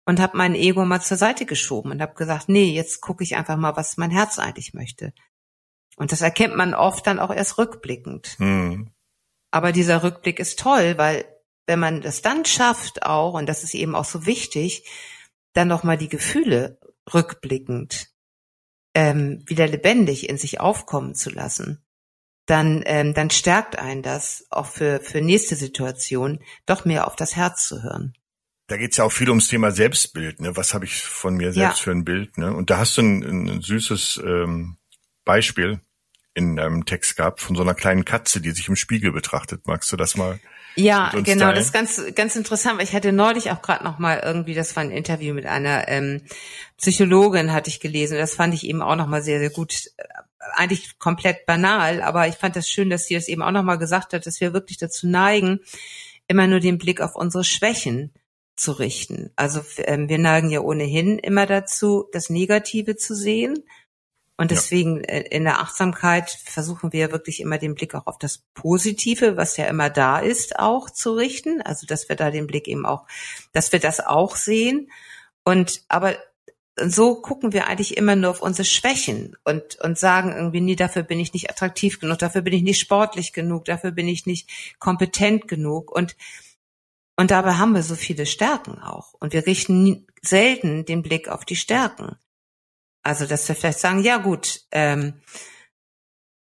und 0.05 0.19
habe 0.19 0.37
mein 0.37 0.55
Ego 0.55 0.85
mal 0.85 1.01
zur 1.01 1.17
Seite 1.17 1.45
geschoben 1.45 1.91
und 1.91 2.01
habe 2.01 2.13
gesagt, 2.13 2.47
nee, 2.47 2.71
jetzt 2.71 3.01
gucke 3.01 3.23
ich 3.23 3.35
einfach 3.35 3.57
mal, 3.57 3.75
was 3.75 3.97
mein 3.97 4.11
Herz 4.11 4.39
eigentlich 4.39 4.73
möchte. 4.73 5.13
Und 5.97 6.11
das 6.11 6.21
erkennt 6.21 6.55
man 6.55 6.75
oft 6.75 7.07
dann 7.07 7.19
auch 7.19 7.33
erst 7.33 7.57
rückblickend. 7.57 8.35
Hm. 8.37 8.91
Aber 9.49 9.71
dieser 9.71 10.03
Rückblick 10.03 10.39
ist 10.39 10.59
toll, 10.59 10.97
weil 10.97 11.25
wenn 11.65 11.79
man 11.79 12.01
das 12.01 12.21
dann 12.21 12.45
schafft 12.45 13.03
auch, 13.03 13.33
und 13.33 13.47
das 13.47 13.63
ist 13.63 13.73
eben 13.73 13.95
auch 13.95 14.05
so 14.05 14.25
wichtig, 14.25 14.87
dann 15.53 15.67
nochmal 15.67 15.97
die 15.97 16.09
Gefühle 16.09 16.79
rückblickend 17.11 18.11
ähm, 18.97 19.43
wieder 19.45 19.67
lebendig 19.67 20.27
in 20.27 20.37
sich 20.37 20.59
aufkommen 20.59 21.13
zu 21.13 21.29
lassen 21.29 21.83
dann, 22.47 22.81
ähm, 22.85 23.13
dann 23.13 23.29
stärkt 23.29 23.77
einen 23.77 24.01
das 24.01 24.47
auch 24.49 24.65
für, 24.65 24.99
für 25.01 25.21
nächste 25.21 25.55
Situation, 25.55 26.39
doch 26.65 26.85
mehr 26.85 27.05
auf 27.05 27.15
das 27.15 27.35
Herz 27.35 27.67
zu 27.67 27.83
hören. 27.83 28.13
Da 28.67 28.77
geht's 28.77 28.97
ja 28.97 29.03
auch 29.03 29.11
viel 29.11 29.29
ums 29.29 29.47
Thema 29.47 29.71
Selbstbild. 29.71 30.41
Ne? 30.41 30.57
Was 30.57 30.73
habe 30.73 30.85
ich 30.85 31.01
von 31.01 31.35
mir 31.35 31.53
selbst 31.53 31.79
ja. 31.79 31.83
für 31.83 31.91
ein 31.91 32.05
Bild? 32.05 32.37
Ne? 32.37 32.53
Und 32.53 32.69
da 32.69 32.79
hast 32.79 32.97
du 32.97 33.01
ein, 33.01 33.23
ein 33.23 33.61
süßes 33.61 34.21
ähm, 34.25 34.77
Beispiel 35.23 35.79
in 36.33 36.59
einem 36.59 36.85
Text 36.85 37.17
gehabt 37.17 37.41
von 37.41 37.55
so 37.55 37.61
einer 37.61 37.75
kleinen 37.75 38.05
Katze, 38.05 38.41
die 38.41 38.51
sich 38.51 38.67
im 38.67 38.75
Spiegel 38.75 39.11
betrachtet. 39.11 39.67
Magst 39.67 39.91
du 39.91 39.97
das 39.97 40.15
mal? 40.15 40.39
Ja, 40.77 41.09
genau, 41.11 41.45
teilen? 41.45 41.55
das 41.55 41.65
ist 41.65 41.73
ganz 41.73 42.01
ganz 42.15 42.35
interessant, 42.35 42.77
weil 42.77 42.85
ich 42.85 42.93
hatte 42.93 43.11
neulich 43.11 43.51
auch 43.51 43.61
gerade 43.61 43.83
noch 43.83 43.99
mal 43.99 44.21
irgendwie, 44.23 44.53
das 44.53 44.75
war 44.75 44.83
ein 44.83 44.91
Interview 44.91 45.33
mit 45.33 45.45
einer 45.45 45.87
ähm, 45.87 46.21
Psychologin, 46.77 47.51
hatte 47.51 47.69
ich 47.69 47.79
gelesen. 47.79 48.17
Das 48.17 48.35
fand 48.35 48.53
ich 48.53 48.65
eben 48.65 48.81
auch 48.81 48.95
noch 48.95 49.07
mal 49.07 49.23
sehr 49.23 49.39
sehr 49.39 49.49
gut. 49.49 49.91
Eigentlich 50.53 50.97
komplett 50.97 51.45
banal, 51.45 52.01
aber 52.01 52.27
ich 52.27 52.35
fand 52.35 52.55
das 52.55 52.69
schön, 52.69 52.89
dass 52.89 53.05
sie 53.05 53.15
das 53.15 53.27
eben 53.27 53.41
auch 53.41 53.51
noch 53.51 53.63
mal 53.63 53.77
gesagt 53.77 54.13
hat, 54.13 54.25
dass 54.25 54.39
wir 54.39 54.53
wirklich 54.53 54.77
dazu 54.77 55.07
neigen, 55.07 55.59
immer 56.27 56.47
nur 56.47 56.59
den 56.59 56.77
Blick 56.77 57.01
auf 57.01 57.15
unsere 57.15 57.43
Schwächen 57.43 58.13
zu 58.55 58.71
richten. 58.71 59.31
Also 59.35 59.61
ähm, 59.79 60.09
wir 60.09 60.17
neigen 60.17 60.49
ja 60.49 60.61
ohnehin 60.61 61.19
immer 61.19 61.45
dazu, 61.45 62.05
das 62.11 62.29
Negative 62.29 62.95
zu 62.95 63.15
sehen. 63.15 63.63
Und 64.37 64.51
deswegen 64.51 64.97
ja. 64.97 65.09
Äh, 65.09 65.21
in 65.29 65.43
der 65.43 65.59
Achtsamkeit 65.59 66.29
versuchen 66.29 66.93
wir 66.93 67.11
wirklich 67.11 67.41
immer 67.41 67.57
den 67.57 67.75
Blick 67.75 67.95
auch 67.95 68.05
auf 68.05 68.19
das 68.19 68.43
Positive, 68.53 69.35
was 69.35 69.57
ja 69.57 69.65
immer 69.65 69.89
da 69.89 70.19
ist, 70.19 70.59
auch 70.59 70.89
zu 70.89 71.13
richten. 71.13 71.61
Also 71.61 71.87
dass 71.87 72.07
wir 72.07 72.15
da 72.15 72.31
den 72.31 72.47
Blick 72.47 72.67
eben 72.67 72.85
auch, 72.85 73.05
dass 73.51 73.71
wir 73.71 73.79
das 73.79 73.99
auch 73.99 74.35
sehen. 74.35 74.91
Und 75.43 75.83
aber 75.87 76.15
so 76.79 77.15
gucken 77.15 77.53
wir 77.53 77.67
eigentlich 77.67 77.97
immer 77.97 78.15
nur 78.15 78.29
auf 78.29 78.41
unsere 78.43 78.65
Schwächen 78.65 79.35
und, 79.43 79.79
und 79.81 79.97
sagen 79.97 80.31
irgendwie, 80.31 80.61
nee, 80.61 80.75
dafür 80.75 81.01
bin 81.01 81.19
ich 81.19 81.33
nicht 81.33 81.49
attraktiv 81.49 81.99
genug, 81.99 82.19
dafür 82.19 82.43
bin 82.43 82.53
ich 82.53 82.61
nicht 82.61 82.79
sportlich 82.79 83.33
genug, 83.33 83.65
dafür 83.65 83.89
bin 83.89 84.07
ich 84.07 84.27
nicht 84.27 84.77
kompetent 84.77 85.47
genug. 85.47 85.91
Und 85.91 86.15
und 87.19 87.31
dabei 87.31 87.53
haben 87.53 87.73
wir 87.73 87.81
so 87.81 87.95
viele 87.95 88.27
Stärken 88.27 88.77
auch. 88.77 89.15
Und 89.19 89.33
wir 89.33 89.47
richten 89.47 90.05
selten 90.21 90.85
den 90.85 91.01
Blick 91.01 91.29
auf 91.29 91.45
die 91.45 91.55
Stärken. 91.55 92.15
Also, 93.07 93.25
dass 93.25 93.47
wir 93.47 93.55
vielleicht 93.55 93.79
sagen, 93.79 94.03
ja 94.03 94.17
gut, 94.17 94.65
ähm, 94.71 95.21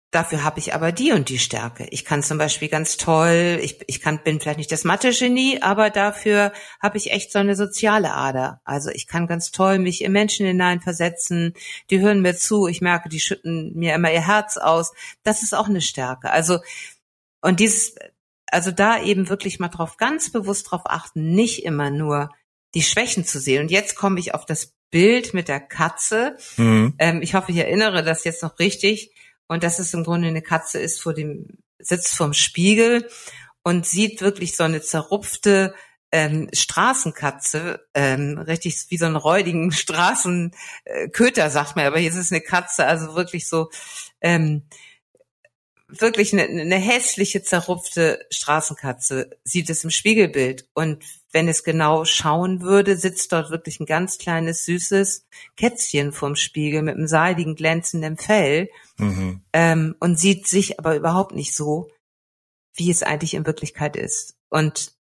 dafür 0.10 0.44
habe 0.44 0.58
ich 0.58 0.74
aber 0.74 0.92
die 0.92 1.12
und 1.12 1.30
die 1.30 1.38
Stärke. 1.38 1.86
Ich 1.92 2.06
kann 2.06 2.24
zum 2.24 2.40
Beispiel 2.40 2.70
ganz 2.70 2.98
toll, 2.98 3.60
ich, 3.62 3.80
ich 3.86 4.02
kann, 4.02 4.24
bin 4.24 4.40
vielleicht 4.40 4.58
nicht 4.58 4.72
das 4.72 4.84
Mathe-Genie, 4.84 5.62
aber 5.62 5.92
dafür 5.92 6.52
habe 6.82 6.98
ich 6.98 7.12
echt 7.12 7.32
so 7.32 7.38
eine 7.38 7.56
soziale 7.56 8.14
Ader. 8.16 8.62
Also 8.64 8.90
ich 8.90 9.06
kann 9.06 9.28
ganz 9.28 9.52
toll 9.52 9.78
mich 9.78 10.04
in 10.04 10.12
Menschen 10.12 10.48
hineinversetzen, 10.48 11.54
die 11.92 12.00
hören 12.00 12.22
mir 12.22 12.36
zu, 12.36 12.66
ich 12.66 12.82
merke, 12.82 13.10
die 13.10 13.20
schütten 13.20 13.74
mir 13.76 13.94
immer 13.94 14.12
ihr 14.12 14.26
Herz 14.26 14.58
aus. 14.58 14.92
Das 15.22 15.44
ist 15.44 15.54
auch 15.54 15.68
eine 15.68 15.82
Stärke. 15.82 16.32
Also, 16.32 16.58
und 17.42 17.60
dieses, 17.60 17.94
also 18.48 18.72
da 18.72 19.00
eben 19.04 19.30
wirklich 19.30 19.60
mal 19.60 19.68
drauf, 19.68 19.98
ganz 19.98 20.32
bewusst 20.32 20.72
drauf 20.72 20.82
achten, 20.86 21.30
nicht 21.36 21.64
immer 21.64 21.92
nur 21.92 22.32
die 22.74 22.82
Schwächen 22.82 23.24
zu 23.24 23.40
sehen. 23.40 23.62
Und 23.62 23.72
jetzt 23.72 23.96
komme 23.96 24.20
ich 24.20 24.34
auf 24.34 24.48
das 24.48 24.79
Bild 24.92 25.34
mit 25.34 25.48
der 25.48 25.60
Katze. 25.60 26.38
Mhm. 26.58 26.96
Ähm, 27.00 27.22
ich 27.22 27.34
hoffe, 27.34 27.52
ich 27.52 27.58
erinnere 27.58 28.04
das 28.04 28.24
jetzt 28.24 28.44
noch 28.44 28.60
richtig. 28.60 29.12
Und 29.48 29.64
dass 29.64 29.80
es 29.80 29.94
im 29.94 30.04
Grunde 30.04 30.28
eine 30.28 30.42
Katze 30.42 30.80
ist 30.80 31.02
vor 31.02 31.14
dem, 31.14 31.48
sitzt 31.80 32.16
vorm 32.16 32.34
Spiegel 32.34 33.10
und 33.64 33.86
sieht 33.86 34.22
wirklich 34.22 34.56
so 34.56 34.64
eine 34.64 34.82
zerrupfte 34.82 35.74
ähm, 36.12 36.50
Straßenkatze, 36.54 37.86
ähm, 37.94 38.38
richtig 38.38 38.86
wie 38.90 38.98
so 38.98 39.06
einen 39.06 39.16
räudigen 39.16 39.72
Straßenköter, 39.72 41.50
sagt 41.50 41.76
man, 41.76 41.86
aber 41.86 42.00
hier 42.00 42.10
ist 42.10 42.16
es 42.16 42.32
eine 42.32 42.42
Katze, 42.42 42.86
also 42.86 43.16
wirklich 43.16 43.48
so 43.48 43.70
ähm, 44.22 44.64
wirklich 45.90 46.34
eine, 46.34 46.44
eine 46.44 46.78
hässliche, 46.78 47.42
zerrupfte 47.42 48.26
Straßenkatze 48.30 49.32
sieht 49.44 49.70
es 49.70 49.84
im 49.84 49.90
Spiegelbild. 49.90 50.68
Und 50.74 51.04
wenn 51.32 51.48
es 51.48 51.64
genau 51.64 52.06
schauen 52.06 52.62
würde, 52.62 52.98
sitzt 52.98 53.32
dort 53.32 53.52
wirklich 53.52 53.80
ein 53.80 53.86
ganz 53.86 54.18
kleines, 54.18 54.66
süßes 54.66 55.28
Kätzchen 55.56 56.12
vorm 56.12 56.36
Spiegel 56.36 56.82
mit 56.82 56.96
einem 56.96 57.08
seidigen, 57.08 57.56
glänzenden 57.56 58.18
Fell 58.18 58.70
mhm. 58.98 59.42
ähm, 59.54 59.96
und 60.00 60.20
sieht 60.20 60.48
sich 60.48 60.80
aber 60.80 60.96
überhaupt 60.96 61.36
nicht 61.36 61.56
so, 61.56 61.90
wie 62.76 62.90
es 62.90 63.04
eigentlich 63.04 63.36
in 63.36 63.46
Wirklichkeit 63.46 63.96
ist. 63.96 64.36
Und, 64.50 64.94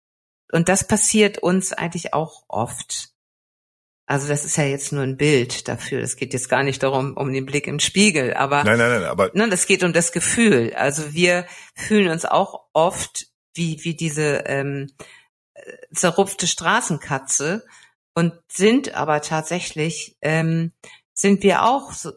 und 0.52 0.68
das 0.68 0.86
passiert 0.86 1.38
uns 1.38 1.72
eigentlich 1.72 2.12
auch 2.12 2.44
oft. 2.48 3.14
Also 4.06 4.26
das 4.26 4.44
ist 4.44 4.56
ja 4.56 4.64
jetzt 4.64 4.92
nur 4.92 5.02
ein 5.02 5.18
Bild 5.18 5.68
dafür. 5.68 6.00
Es 6.00 6.16
geht 6.16 6.32
jetzt 6.32 6.48
gar 6.48 6.62
nicht 6.62 6.82
darum, 6.82 7.16
um 7.16 7.32
den 7.32 7.44
Blick 7.46 7.66
im 7.66 7.78
Spiegel, 7.78 8.34
aber 8.34 8.64
nein, 8.64 8.78
nein, 8.78 9.00
nein, 9.00 9.04
aber 9.04 9.30
ne, 9.34 9.48
das 9.50 9.66
geht 9.66 9.84
um 9.84 9.92
das 9.92 10.12
Gefühl. 10.12 10.72
Also 10.74 11.12
wir 11.12 11.46
fühlen 11.74 12.08
uns 12.08 12.24
auch 12.24 12.68
oft 12.72 13.26
wie 13.54 13.84
wie 13.84 13.94
diese 13.94 14.44
ähm, 14.46 14.90
zerrupfte 15.92 16.46
Straßenkatze 16.46 17.64
und 18.14 18.32
sind 18.50 18.94
aber 18.94 19.22
tatsächlich 19.22 20.16
ähm, 20.22 20.72
sind 21.14 21.42
wir 21.42 21.64
auch 21.64 21.92
so, 21.92 22.12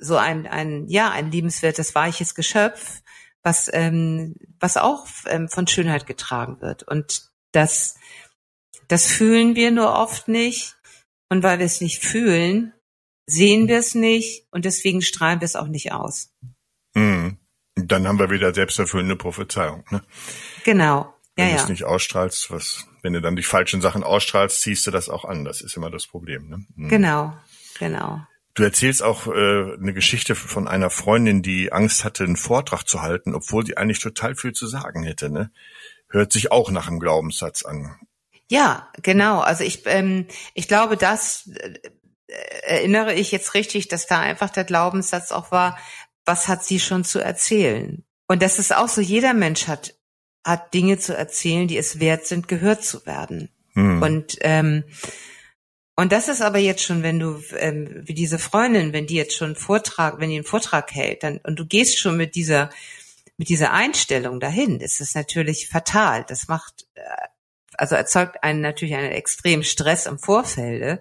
so 0.00 0.16
ein 0.16 0.46
ein 0.46 0.86
ja 0.88 1.10
ein 1.10 1.30
liebenswertes 1.30 1.94
weiches 1.94 2.34
Geschöpf, 2.34 3.02
was 3.42 3.70
ähm, 3.72 4.34
was 4.60 4.76
auch 4.76 5.06
ähm, 5.26 5.48
von 5.48 5.66
Schönheit 5.66 6.06
getragen 6.06 6.60
wird 6.60 6.82
und 6.82 7.30
das 7.52 7.96
das 8.88 9.06
fühlen 9.06 9.56
wir 9.56 9.70
nur 9.70 9.94
oft 9.94 10.28
nicht 10.28 10.76
und 11.28 11.42
weil 11.42 11.58
wir 11.58 11.66
es 11.66 11.80
nicht 11.80 12.04
fühlen, 12.04 12.72
sehen 13.26 13.68
wir 13.68 13.78
es 13.78 13.94
nicht 13.94 14.46
und 14.50 14.64
deswegen 14.64 15.02
strahlen 15.02 15.40
wir 15.40 15.46
es 15.46 15.56
auch 15.56 15.68
nicht 15.68 15.92
aus. 15.92 16.32
Mhm. 16.94 17.38
Dann 17.74 18.08
haben 18.08 18.18
wir 18.18 18.30
wieder 18.30 18.54
selbsterfüllende 18.54 19.16
Prophezeiung. 19.16 19.84
Ne? 19.90 20.02
Genau. 20.64 21.14
Wenn 21.36 21.50
ja, 21.50 21.56
du 21.56 21.62
es 21.62 21.68
nicht 21.68 21.84
ausstrahlst, 21.84 22.50
was, 22.50 22.86
wenn 23.02 23.12
du 23.12 23.20
dann 23.20 23.36
die 23.36 23.42
falschen 23.42 23.82
Sachen 23.82 24.02
ausstrahlst, 24.02 24.62
ziehst 24.62 24.86
du 24.86 24.90
das 24.90 25.10
auch 25.10 25.26
an. 25.26 25.44
Das 25.44 25.60
ist 25.60 25.76
immer 25.76 25.90
das 25.90 26.06
Problem. 26.06 26.48
Ne? 26.48 26.64
Mhm. 26.74 26.88
Genau, 26.88 27.36
genau. 27.78 28.22
Du 28.54 28.62
erzählst 28.62 29.02
auch 29.02 29.26
äh, 29.26 29.74
eine 29.74 29.92
Geschichte 29.92 30.34
von 30.34 30.66
einer 30.66 30.88
Freundin, 30.88 31.42
die 31.42 31.72
Angst 31.72 32.04
hatte, 32.04 32.24
einen 32.24 32.38
Vortrag 32.38 32.84
zu 32.84 33.02
halten, 33.02 33.34
obwohl 33.34 33.66
sie 33.66 33.76
eigentlich 33.76 34.00
total 34.00 34.34
viel 34.34 34.54
zu 34.54 34.66
sagen 34.66 35.02
hätte. 35.02 35.28
Ne? 35.28 35.50
Hört 36.08 36.32
sich 36.32 36.50
auch 36.50 36.70
nach 36.70 36.88
einem 36.88 37.00
Glaubenssatz 37.00 37.66
an. 37.66 38.00
Ja, 38.48 38.88
genau. 39.02 39.40
Also 39.40 39.62
ich, 39.62 39.82
ähm, 39.84 40.26
ich 40.54 40.68
glaube, 40.68 40.96
das 40.96 41.50
äh, 41.52 41.78
erinnere 42.62 43.12
ich 43.12 43.30
jetzt 43.30 43.52
richtig, 43.52 43.88
dass 43.88 44.06
da 44.06 44.20
einfach 44.20 44.48
der 44.48 44.64
Glaubenssatz 44.64 45.32
auch 45.32 45.50
war, 45.50 45.78
was 46.24 46.48
hat 46.48 46.64
sie 46.64 46.80
schon 46.80 47.04
zu 47.04 47.18
erzählen? 47.18 48.04
Und 48.26 48.40
das 48.40 48.58
ist 48.58 48.74
auch 48.74 48.88
so, 48.88 49.02
jeder 49.02 49.34
Mensch 49.34 49.68
hat, 49.68 49.94
hat 50.46 50.72
Dinge 50.74 50.96
zu 50.96 51.14
erzählen, 51.16 51.66
die 51.66 51.76
es 51.76 51.98
wert 51.98 52.24
sind, 52.24 52.46
gehört 52.46 52.84
zu 52.84 53.04
werden. 53.04 53.50
Hm. 53.72 54.00
Und, 54.00 54.38
ähm, 54.42 54.84
und 55.96 56.12
das 56.12 56.28
ist 56.28 56.40
aber 56.40 56.58
jetzt 56.58 56.84
schon, 56.84 57.02
wenn 57.02 57.18
du, 57.18 57.42
ähm, 57.58 58.02
wie 58.04 58.14
diese 58.14 58.38
Freundin, 58.38 58.92
wenn 58.92 59.08
die 59.08 59.16
jetzt 59.16 59.34
schon 59.34 59.48
einen 59.48 59.56
Vortrag, 59.56 60.20
wenn 60.20 60.30
die 60.30 60.36
einen 60.36 60.44
Vortrag 60.44 60.94
hält, 60.94 61.24
dann, 61.24 61.38
und 61.38 61.58
du 61.58 61.66
gehst 61.66 61.98
schon 61.98 62.16
mit 62.16 62.36
dieser, 62.36 62.70
mit 63.36 63.48
dieser 63.48 63.72
Einstellung 63.72 64.38
dahin, 64.38 64.80
ist 64.80 65.00
es 65.00 65.16
natürlich 65.16 65.68
fatal. 65.68 66.24
Das 66.28 66.46
macht, 66.46 66.86
äh, 66.94 67.00
also 67.74 67.96
erzeugt 67.96 68.44
einen 68.44 68.60
natürlich 68.60 68.94
einen 68.94 69.10
extremen 69.10 69.64
Stress 69.64 70.06
im 70.06 70.20
Vorfelde 70.20 71.00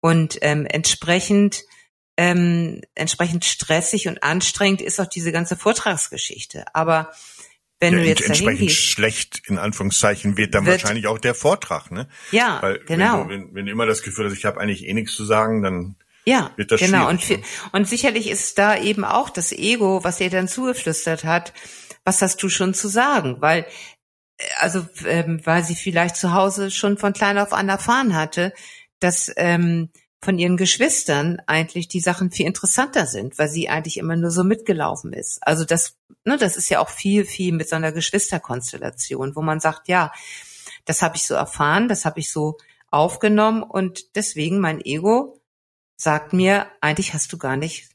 und 0.00 0.38
ähm, 0.40 0.64
entsprechend 0.64 1.64
ähm, 2.16 2.82
entsprechend 2.94 3.44
stressig 3.44 4.08
und 4.08 4.22
anstrengend 4.22 4.82
ist 4.82 5.00
auch 5.00 5.06
diese 5.06 5.32
ganze 5.32 5.56
Vortragsgeschichte. 5.56 6.64
Aber 6.74 7.12
wenn 7.80 7.94
ja, 7.94 8.00
du 8.00 8.06
jetzt 8.06 8.22
entsprechend 8.22 8.68
gehst, 8.68 8.82
schlecht 8.82 9.42
in 9.46 9.58
Anführungszeichen 9.58 10.36
wird 10.36 10.54
dann 10.54 10.66
wird, 10.66 10.82
wahrscheinlich 10.82 11.06
auch 11.06 11.18
der 11.18 11.34
Vortrag, 11.34 11.90
ne? 11.90 12.08
Ja, 12.30 12.58
Weil 12.60 12.80
genau. 12.80 13.28
Wenn 13.28 13.48
wenn, 13.48 13.54
wenn 13.54 13.66
immer 13.66 13.86
das 13.86 14.02
Gefühl 14.02 14.26
hast, 14.26 14.36
ich 14.36 14.44
habe 14.44 14.60
eigentlich 14.60 14.86
eh 14.86 14.92
nichts 14.92 15.14
zu 15.14 15.24
sagen, 15.24 15.62
dann 15.62 15.96
ja, 16.26 16.50
wird 16.56 16.70
das 16.70 16.80
genau. 16.80 17.08
Und, 17.08 17.28
ne? 17.28 17.42
und 17.72 17.88
sicherlich 17.88 18.28
ist 18.28 18.58
da 18.58 18.76
eben 18.76 19.04
auch 19.04 19.30
das 19.30 19.52
Ego, 19.52 20.04
was 20.04 20.20
ihr 20.20 20.28
dann 20.28 20.48
zugeflüstert 20.48 21.24
hat, 21.24 21.54
was 22.04 22.20
hast 22.20 22.42
du 22.42 22.50
schon 22.50 22.74
zu 22.74 22.88
sagen? 22.88 23.36
Weil 23.40 23.66
also 24.58 24.86
ähm, 25.06 25.40
weil 25.44 25.64
sie 25.64 25.74
vielleicht 25.74 26.16
zu 26.16 26.32
Hause 26.32 26.70
schon 26.70 26.98
von 26.98 27.12
klein 27.12 27.38
auf 27.38 27.52
an 27.52 27.68
erfahren 27.68 28.14
hatte, 28.14 28.52
dass 28.98 29.32
ähm, 29.36 29.90
von 30.22 30.38
ihren 30.38 30.56
Geschwistern 30.56 31.40
eigentlich 31.46 31.88
die 31.88 32.00
Sachen 32.00 32.30
viel 32.30 32.46
interessanter 32.46 33.06
sind, 33.06 33.38
weil 33.38 33.48
sie 33.48 33.68
eigentlich 33.68 33.96
immer 33.96 34.16
nur 34.16 34.30
so 34.30 34.44
mitgelaufen 34.44 35.12
ist. 35.12 35.38
Also 35.46 35.64
das, 35.64 35.96
ne, 36.24 36.36
das 36.36 36.56
ist 36.56 36.68
ja 36.68 36.80
auch 36.80 36.90
viel, 36.90 37.24
viel 37.24 37.52
mit 37.52 37.68
so 37.68 37.76
einer 37.76 37.92
Geschwisterkonstellation, 37.92 39.34
wo 39.34 39.40
man 39.40 39.60
sagt, 39.60 39.88
ja, 39.88 40.12
das 40.84 41.00
habe 41.02 41.16
ich 41.16 41.26
so 41.26 41.34
erfahren, 41.34 41.88
das 41.88 42.04
habe 42.04 42.20
ich 42.20 42.30
so 42.30 42.58
aufgenommen 42.90 43.62
und 43.62 44.14
deswegen 44.16 44.60
mein 44.60 44.84
Ego 44.84 45.40
sagt 45.96 46.32
mir, 46.32 46.66
eigentlich 46.80 47.14
hast 47.14 47.32
du 47.32 47.38
gar 47.38 47.56
nicht, 47.56 47.90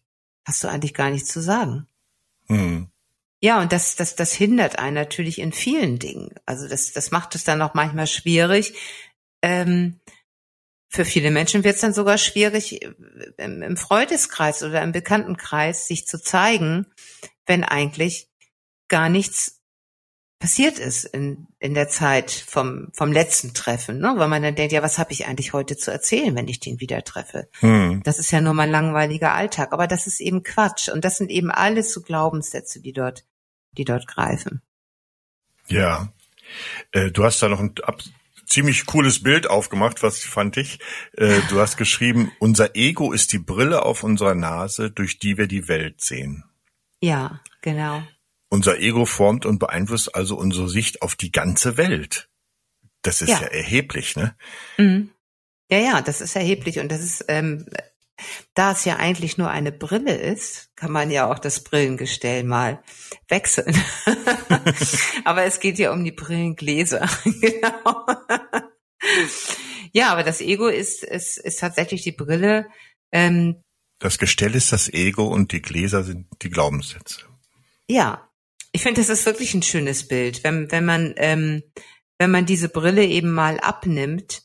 hast 0.48 0.64
du 0.64 0.68
eigentlich 0.68 0.94
gar 0.94 1.10
nichts 1.10 1.30
zu 1.30 1.42
sagen. 1.42 1.88
Mhm. 2.48 2.90
Ja, 3.42 3.62
und 3.62 3.72
das, 3.72 3.96
das, 3.96 4.16
das 4.16 4.34
hindert 4.34 4.80
einen 4.80 4.96
natürlich 4.96 5.40
in 5.40 5.52
vielen 5.52 6.00
Dingen. 6.00 6.34
Also 6.46 6.68
das, 6.68 6.94
das 6.94 7.12
macht 7.12 7.36
es 7.36 7.44
dann 7.44 7.62
auch 7.62 7.76
manchmal 7.76 8.08
schwierig. 8.08 8.74
Ähm, 9.42 10.00
für 10.96 11.06
viele 11.06 11.30
Menschen 11.30 11.64
wird 11.64 11.76
es 11.76 11.82
dann 11.82 11.94
sogar 11.94 12.18
schwierig, 12.18 12.82
im, 13.38 13.62
im 13.62 13.78
Freundeskreis 13.78 14.64
oder 14.64 14.82
im 14.82 14.94
Bekanntenkreis 14.94 15.88
sich 15.88 16.08
zu 16.08 16.22
zeigen, 16.22 16.88
wenn 17.46 17.64
eigentlich 17.64 18.30
gar 18.88 19.10
nichts 19.10 19.62
passiert 20.40 20.80
ist 20.80 21.06
in, 21.06 21.48
in 21.60 21.74
der 21.74 21.88
Zeit 21.88 22.32
vom, 22.32 22.90
vom 22.94 23.12
letzten 23.12 23.54
Treffen, 23.54 24.00
ne? 24.00 24.14
weil 24.18 24.28
man 24.28 24.44
dann 24.44 24.56
denkt, 24.56 24.74
ja, 24.74 24.84
was 24.84 24.98
habe 24.98 25.12
ich 25.12 25.28
eigentlich 25.28 25.54
heute 25.54 25.78
zu 25.78 25.92
erzählen, 25.92 26.36
wenn 26.36 26.48
ich 26.48 26.60
den 26.60 26.80
wieder 26.80 27.04
treffe? 27.04 27.48
Hm. 27.60 28.02
Das 28.04 28.20
ist 28.20 28.32
ja 28.32 28.42
nur 28.42 28.54
mein 28.54 28.70
langweiliger 28.70 29.34
Alltag, 29.34 29.72
aber 29.74 29.88
das 29.88 30.08
ist 30.08 30.20
eben 30.20 30.44
Quatsch 30.44 30.90
und 30.90 31.06
das 31.06 31.18
sind 31.18 31.32
eben 31.32 31.52
alles 31.52 31.94
so 31.94 32.02
Glaubenssätze, 32.02 32.82
die 32.82 32.94
dort, 32.94 33.26
die 33.78 33.86
dort 33.86 34.08
greifen. 34.08 34.62
Ja, 35.68 36.14
äh, 36.92 37.12
du 37.12 37.24
hast 37.24 37.42
da 37.42 37.50
noch 37.50 37.60
ein 37.60 37.74
ziemlich 38.46 38.86
cooles 38.86 39.24
Bild 39.24 39.50
aufgemacht, 39.50 40.04
was 40.04 40.20
fand 40.20 40.58
ich. 40.58 40.80
Äh, 41.14 41.42
du 41.50 41.60
hast 41.60 41.78
geschrieben, 41.78 42.32
unser 42.40 42.76
Ego 42.76 43.12
ist 43.12 43.34
die 43.34 43.40
Brille 43.40 43.84
auf 43.84 44.04
unserer 44.04 44.36
Nase, 44.36 44.92
durch 44.92 45.20
die 45.20 45.38
wir 45.38 45.48
die 45.48 45.68
Welt 45.68 46.02
sehen. 46.02 46.44
Ja, 47.02 47.42
genau. 47.62 48.04
Unser 48.50 48.80
Ego 48.80 49.06
formt 49.06 49.46
und 49.46 49.60
beeinflusst 49.60 50.16
also 50.16 50.38
unsere 50.38 50.70
Sicht 50.70 51.02
auf 51.02 51.16
die 51.16 51.32
ganze 51.32 51.78
Welt. 51.78 52.30
Das 53.02 53.22
ist 53.22 53.30
ja, 53.30 53.42
ja 53.42 53.48
erheblich, 53.48 54.16
ne? 54.16 54.36
Mhm. 54.78 55.12
Ja, 55.70 55.80
ja, 55.80 56.02
das 56.02 56.22
ist 56.22 56.36
erheblich 56.36 56.80
und 56.80 56.92
das 56.92 57.02
ist, 57.02 57.26
ähm, 57.28 57.66
da 58.54 58.72
es 58.72 58.86
ja 58.86 58.98
eigentlich 58.98 59.38
nur 59.38 59.50
eine 59.50 59.72
Brille 59.72 60.16
ist, 60.16 60.70
kann 60.76 60.92
man 60.92 61.12
ja 61.12 61.30
auch 61.30 61.40
das 61.40 61.64
Brillengestell 61.64 62.44
mal 62.44 62.82
wechseln. 63.28 63.76
aber 65.26 65.44
es 65.44 65.60
geht 65.60 65.80
ja 65.80 65.92
um 65.92 66.04
die 66.04 66.12
Brillengläser. 66.12 67.10
genau. 67.26 68.06
ja, 69.92 70.12
aber 70.12 70.24
das 70.24 70.42
Ego 70.42 70.68
ist, 70.68 71.04
ist, 71.04 71.38
ist 71.38 71.60
tatsächlich 71.60 72.04
die 72.04 72.14
Brille. 72.14 72.68
Ähm, 73.12 73.62
das 74.00 74.18
Gestell 74.18 74.56
ist 74.56 74.72
das 74.72 74.90
Ego 74.92 75.28
und 75.28 75.52
die 75.52 75.62
Gläser 75.62 76.04
sind 76.04 76.28
die 76.42 76.50
Glaubenssätze. 76.50 77.22
Ja, 77.88 78.30
ich 78.72 78.82
finde, 78.82 79.02
das 79.02 79.10
ist 79.10 79.26
wirklich 79.26 79.54
ein 79.54 79.64
schönes 79.64 80.08
Bild. 80.08 80.44
Wenn, 80.44 80.72
wenn 80.72 80.86
man, 80.86 81.14
ähm, 81.18 81.64
wenn 82.18 82.32
man 82.32 82.46
diese 82.46 82.70
Brille 82.70 83.06
eben 83.06 83.32
mal 83.32 83.60
abnimmt, 83.60 84.45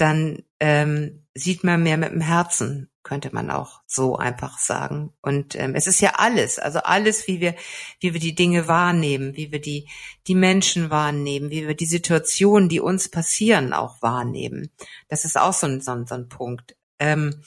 dann 0.00 0.42
ähm, 0.58 1.24
sieht 1.34 1.64
man 1.64 1.82
mehr 1.82 1.96
mit 1.96 2.10
dem 2.10 2.20
Herzen, 2.20 2.90
könnte 3.02 3.30
man 3.32 3.50
auch 3.50 3.80
so 3.86 4.16
einfach 4.16 4.58
sagen. 4.58 5.12
Und 5.22 5.54
ähm, 5.54 5.74
es 5.74 5.86
ist 5.86 6.00
ja 6.00 6.14
alles, 6.16 6.58
also 6.58 6.80
alles, 6.80 7.26
wie 7.26 7.40
wir, 7.40 7.54
wie 8.00 8.12
wir 8.12 8.20
die 8.20 8.34
Dinge 8.34 8.68
wahrnehmen, 8.68 9.36
wie 9.36 9.52
wir 9.52 9.60
die, 9.60 9.88
die 10.26 10.34
Menschen 10.34 10.90
wahrnehmen, 10.90 11.50
wie 11.50 11.66
wir 11.66 11.74
die 11.74 11.86
Situationen, 11.86 12.68
die 12.68 12.80
uns 12.80 13.08
passieren, 13.08 13.72
auch 13.72 14.02
wahrnehmen. 14.02 14.70
Das 15.08 15.24
ist 15.24 15.38
auch 15.38 15.52
so 15.52 15.66
ein, 15.66 15.80
so 15.80 15.92
ein, 15.92 16.06
so 16.06 16.14
ein 16.14 16.28
Punkt. 16.28 16.76
Ähm, 16.98 17.42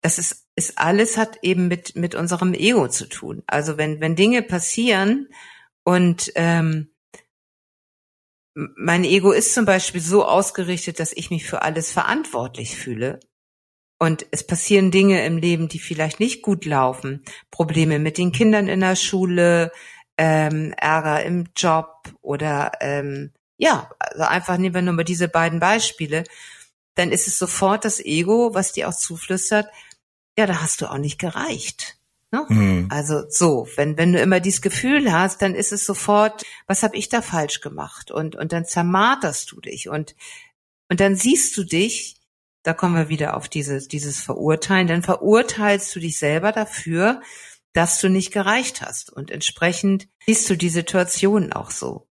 das 0.00 0.18
ist, 0.18 0.46
ist 0.56 0.78
alles 0.78 1.16
hat 1.16 1.38
eben 1.42 1.68
mit, 1.68 1.96
mit 1.96 2.14
unserem 2.14 2.54
Ego 2.54 2.88
zu 2.88 3.06
tun. 3.06 3.42
Also 3.46 3.76
wenn, 3.76 4.00
wenn 4.00 4.16
Dinge 4.16 4.42
passieren 4.42 5.28
und 5.84 6.32
ähm, 6.34 6.89
mein 8.54 9.04
Ego 9.04 9.32
ist 9.32 9.54
zum 9.54 9.64
Beispiel 9.64 10.00
so 10.00 10.24
ausgerichtet, 10.24 11.00
dass 11.00 11.12
ich 11.12 11.30
mich 11.30 11.46
für 11.46 11.62
alles 11.62 11.92
verantwortlich 11.92 12.76
fühle. 12.76 13.20
Und 13.98 14.26
es 14.30 14.46
passieren 14.46 14.90
Dinge 14.90 15.24
im 15.26 15.36
Leben, 15.36 15.68
die 15.68 15.78
vielleicht 15.78 16.20
nicht 16.20 16.42
gut 16.42 16.64
laufen. 16.64 17.22
Probleme 17.50 17.98
mit 17.98 18.18
den 18.18 18.32
Kindern 18.32 18.66
in 18.66 18.80
der 18.80 18.96
Schule, 18.96 19.72
ähm, 20.16 20.72
Ärger 20.76 21.22
im 21.24 21.48
Job 21.56 22.12
oder 22.22 22.72
ähm, 22.80 23.32
ja, 23.58 23.90
also 23.98 24.22
einfach 24.24 24.56
nehmen 24.56 24.74
wir 24.74 24.82
nur 24.82 24.94
mal 24.94 25.04
diese 25.04 25.28
beiden 25.28 25.60
Beispiele. 25.60 26.24
Dann 26.94 27.12
ist 27.12 27.28
es 27.28 27.38
sofort 27.38 27.84
das 27.84 28.00
Ego, 28.00 28.54
was 28.54 28.72
dir 28.72 28.88
auch 28.88 28.96
zuflüstert, 28.96 29.68
ja, 30.38 30.46
da 30.46 30.62
hast 30.62 30.80
du 30.80 30.86
auch 30.86 30.98
nicht 30.98 31.18
gereicht. 31.18 31.99
Ne? 32.32 32.46
Mhm. 32.48 32.86
Also 32.90 33.24
so, 33.28 33.66
wenn 33.74 33.96
wenn 33.96 34.12
du 34.12 34.20
immer 34.20 34.38
dieses 34.38 34.62
Gefühl 34.62 35.12
hast, 35.12 35.42
dann 35.42 35.54
ist 35.54 35.72
es 35.72 35.84
sofort, 35.84 36.44
was 36.66 36.82
habe 36.84 36.96
ich 36.96 37.08
da 37.08 37.22
falsch 37.22 37.60
gemacht 37.60 38.12
und 38.12 38.36
und 38.36 38.52
dann 38.52 38.64
zermarterst 38.64 39.50
du 39.50 39.60
dich 39.60 39.88
und 39.88 40.14
und 40.88 41.00
dann 41.00 41.16
siehst 41.16 41.56
du 41.56 41.64
dich, 41.64 42.16
da 42.62 42.72
kommen 42.72 42.94
wir 42.94 43.08
wieder 43.08 43.36
auf 43.36 43.48
dieses 43.48 43.88
dieses 43.88 44.20
Verurteilen, 44.20 44.86
dann 44.86 45.02
verurteilst 45.02 45.94
du 45.94 45.98
dich 45.98 46.18
selber 46.18 46.52
dafür, 46.52 47.20
dass 47.72 48.00
du 48.00 48.08
nicht 48.08 48.32
gereicht 48.32 48.80
hast 48.80 49.10
und 49.12 49.32
entsprechend 49.32 50.08
siehst 50.24 50.48
du 50.48 50.56
die 50.56 50.70
Situation 50.70 51.52
auch 51.52 51.72
so. 51.72 52.06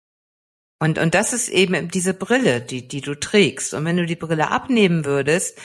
Und 0.78 0.98
und 0.98 1.14
das 1.16 1.32
ist 1.32 1.48
eben 1.48 1.88
diese 1.88 2.14
Brille, 2.14 2.60
die 2.60 2.86
die 2.86 3.00
du 3.00 3.16
trägst 3.16 3.74
und 3.74 3.84
wenn 3.84 3.96
du 3.96 4.06
die 4.06 4.16
Brille 4.16 4.52
abnehmen 4.52 5.04
würdest, 5.04 5.58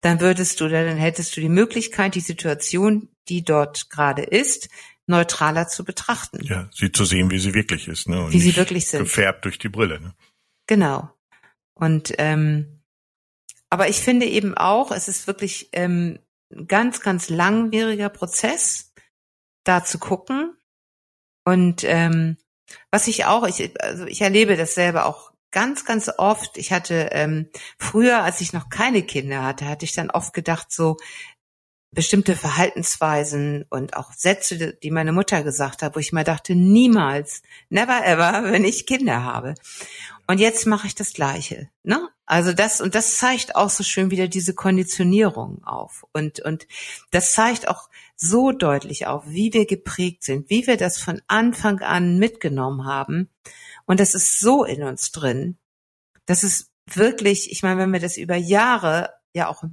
dann 0.00 0.20
würdest 0.20 0.60
du, 0.60 0.68
dann 0.68 0.96
hättest 0.96 1.36
du 1.36 1.40
die 1.40 1.48
Möglichkeit, 1.48 2.14
die 2.14 2.20
Situation, 2.20 3.08
die 3.28 3.42
dort 3.42 3.90
gerade 3.90 4.22
ist, 4.22 4.68
neutraler 5.06 5.68
zu 5.68 5.84
betrachten. 5.84 6.40
Ja, 6.42 6.68
sie 6.72 6.92
zu 6.92 7.04
sehen, 7.04 7.30
wie 7.30 7.38
sie 7.38 7.54
wirklich 7.54 7.88
ist, 7.88 8.08
ne? 8.08 8.24
Und 8.24 8.32
wie 8.32 8.40
sie 8.40 8.56
wirklich 8.56 8.88
sind. 8.88 9.00
Gefärbt 9.00 9.44
durch 9.44 9.58
die 9.58 9.68
Brille, 9.68 10.00
ne? 10.00 10.14
Genau. 10.66 11.10
Und 11.74 12.14
ähm, 12.18 12.82
aber 13.70 13.88
ich 13.88 14.00
finde 14.00 14.26
eben 14.26 14.56
auch, 14.56 14.90
es 14.90 15.08
ist 15.08 15.26
wirklich 15.26 15.68
ähm, 15.72 16.18
ein 16.50 16.66
ganz, 16.66 17.00
ganz 17.00 17.28
langwieriger 17.28 18.08
Prozess, 18.08 18.92
da 19.64 19.84
zu 19.84 19.98
gucken. 19.98 20.56
Und 21.44 21.84
ähm, 21.84 22.36
was 22.90 23.08
ich 23.08 23.24
auch, 23.24 23.46
ich, 23.46 23.80
also 23.82 24.06
ich 24.06 24.20
erlebe 24.20 24.56
das 24.56 24.74
selber 24.74 25.06
auch 25.06 25.32
ganz, 25.50 25.84
ganz 25.84 26.10
oft, 26.18 26.58
ich 26.58 26.72
hatte 26.72 27.10
ähm, 27.12 27.48
früher, 27.78 28.22
als 28.22 28.40
ich 28.40 28.52
noch 28.52 28.68
keine 28.68 29.02
Kinder 29.02 29.42
hatte, 29.42 29.66
hatte 29.66 29.84
ich 29.84 29.92
dann 29.92 30.10
oft 30.10 30.32
gedacht, 30.32 30.70
so 30.70 30.96
bestimmte 31.90 32.36
Verhaltensweisen 32.36 33.64
und 33.70 33.96
auch 33.96 34.12
Sätze, 34.12 34.74
die 34.74 34.90
meine 34.90 35.12
Mutter 35.12 35.42
gesagt 35.42 35.82
hat, 35.82 35.96
wo 35.96 36.00
ich 36.00 36.12
mal 36.12 36.24
dachte, 36.24 36.54
niemals, 36.54 37.42
never 37.70 38.04
ever, 38.04 38.44
wenn 38.52 38.64
ich 38.64 38.86
Kinder 38.86 39.22
habe. 39.24 39.54
Und 40.28 40.38
jetzt 40.38 40.66
mache 40.66 40.86
ich 40.86 40.94
das 40.94 41.14
Gleiche. 41.14 41.68
Ne? 41.82 42.08
Also 42.26 42.52
das, 42.52 42.80
und 42.80 42.94
das 42.94 43.16
zeigt 43.16 43.56
auch 43.56 43.70
so 43.70 43.82
schön 43.82 44.10
wieder 44.12 44.28
diese 44.28 44.54
Konditionierung 44.54 45.64
auf. 45.64 46.04
Und, 46.12 46.40
und 46.40 46.68
das 47.10 47.32
zeigt 47.32 47.66
auch 47.66 47.88
so 48.14 48.52
deutlich 48.52 49.06
auf, 49.06 49.24
wie 49.26 49.52
wir 49.52 49.66
geprägt 49.66 50.22
sind, 50.22 50.50
wie 50.50 50.66
wir 50.66 50.76
das 50.76 50.98
von 50.98 51.20
Anfang 51.26 51.80
an 51.80 52.18
mitgenommen 52.18 52.84
haben 52.84 53.30
und 53.88 54.00
das 54.00 54.14
ist 54.14 54.38
so 54.38 54.64
in 54.64 54.82
uns 54.82 55.12
drin. 55.12 55.56
Das 56.26 56.44
ist 56.44 56.70
wirklich, 56.84 57.50
ich 57.50 57.62
meine, 57.62 57.80
wenn 57.80 57.92
wir 57.92 58.00
das 58.00 58.18
über 58.18 58.36
Jahre 58.36 59.14
ja 59.32 59.48
auch 59.48 59.64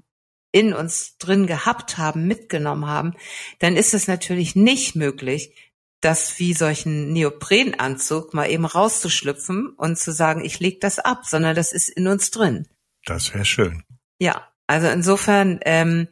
in 0.53 0.73
uns 0.73 1.17
drin 1.17 1.47
gehabt 1.47 1.97
haben, 1.97 2.25
mitgenommen 2.25 2.87
haben, 2.87 3.13
dann 3.59 3.75
ist 3.75 3.93
es 3.93 4.07
natürlich 4.07 4.55
nicht 4.55 4.95
möglich, 4.95 5.53
das 6.01 6.39
wie 6.39 6.53
solchen 6.53 7.13
Neoprenanzug 7.13 8.34
mal 8.34 8.49
eben 8.49 8.65
rauszuschlüpfen 8.65 9.69
und 9.69 9.97
zu 9.97 10.12
sagen, 10.12 10.43
ich 10.43 10.60
leg 10.60 10.81
das 10.81 10.99
ab, 10.99 11.25
sondern 11.25 11.55
das 11.55 11.73
ist 11.73 11.89
in 11.89 12.08
uns 12.08 12.31
drin. 12.31 12.67
Das 13.05 13.34
wäre 13.34 13.45
schön. 13.45 13.84
Ja, 14.19 14.47
also 14.67 14.88
insofern 14.88 15.60
ähm, 15.63 16.08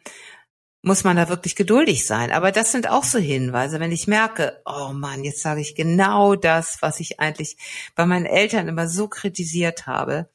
muss 0.83 1.03
man 1.03 1.15
da 1.15 1.29
wirklich 1.29 1.55
geduldig 1.55 2.05
sein. 2.05 2.31
Aber 2.31 2.51
das 2.51 2.71
sind 2.71 2.89
auch 2.89 3.03
so 3.03 3.17
Hinweise, 3.17 3.79
wenn 3.79 3.91
ich 3.91 4.07
merke, 4.07 4.61
oh 4.65 4.91
Mann, 4.93 5.23
jetzt 5.23 5.41
sage 5.41 5.61
ich 5.61 5.75
genau 5.75 6.35
das, 6.35 6.81
was 6.81 6.99
ich 6.99 7.19
eigentlich 7.19 7.57
bei 7.95 8.05
meinen 8.05 8.25
Eltern 8.25 8.67
immer 8.67 8.87
so 8.87 9.07
kritisiert 9.07 9.87
habe. 9.87 10.29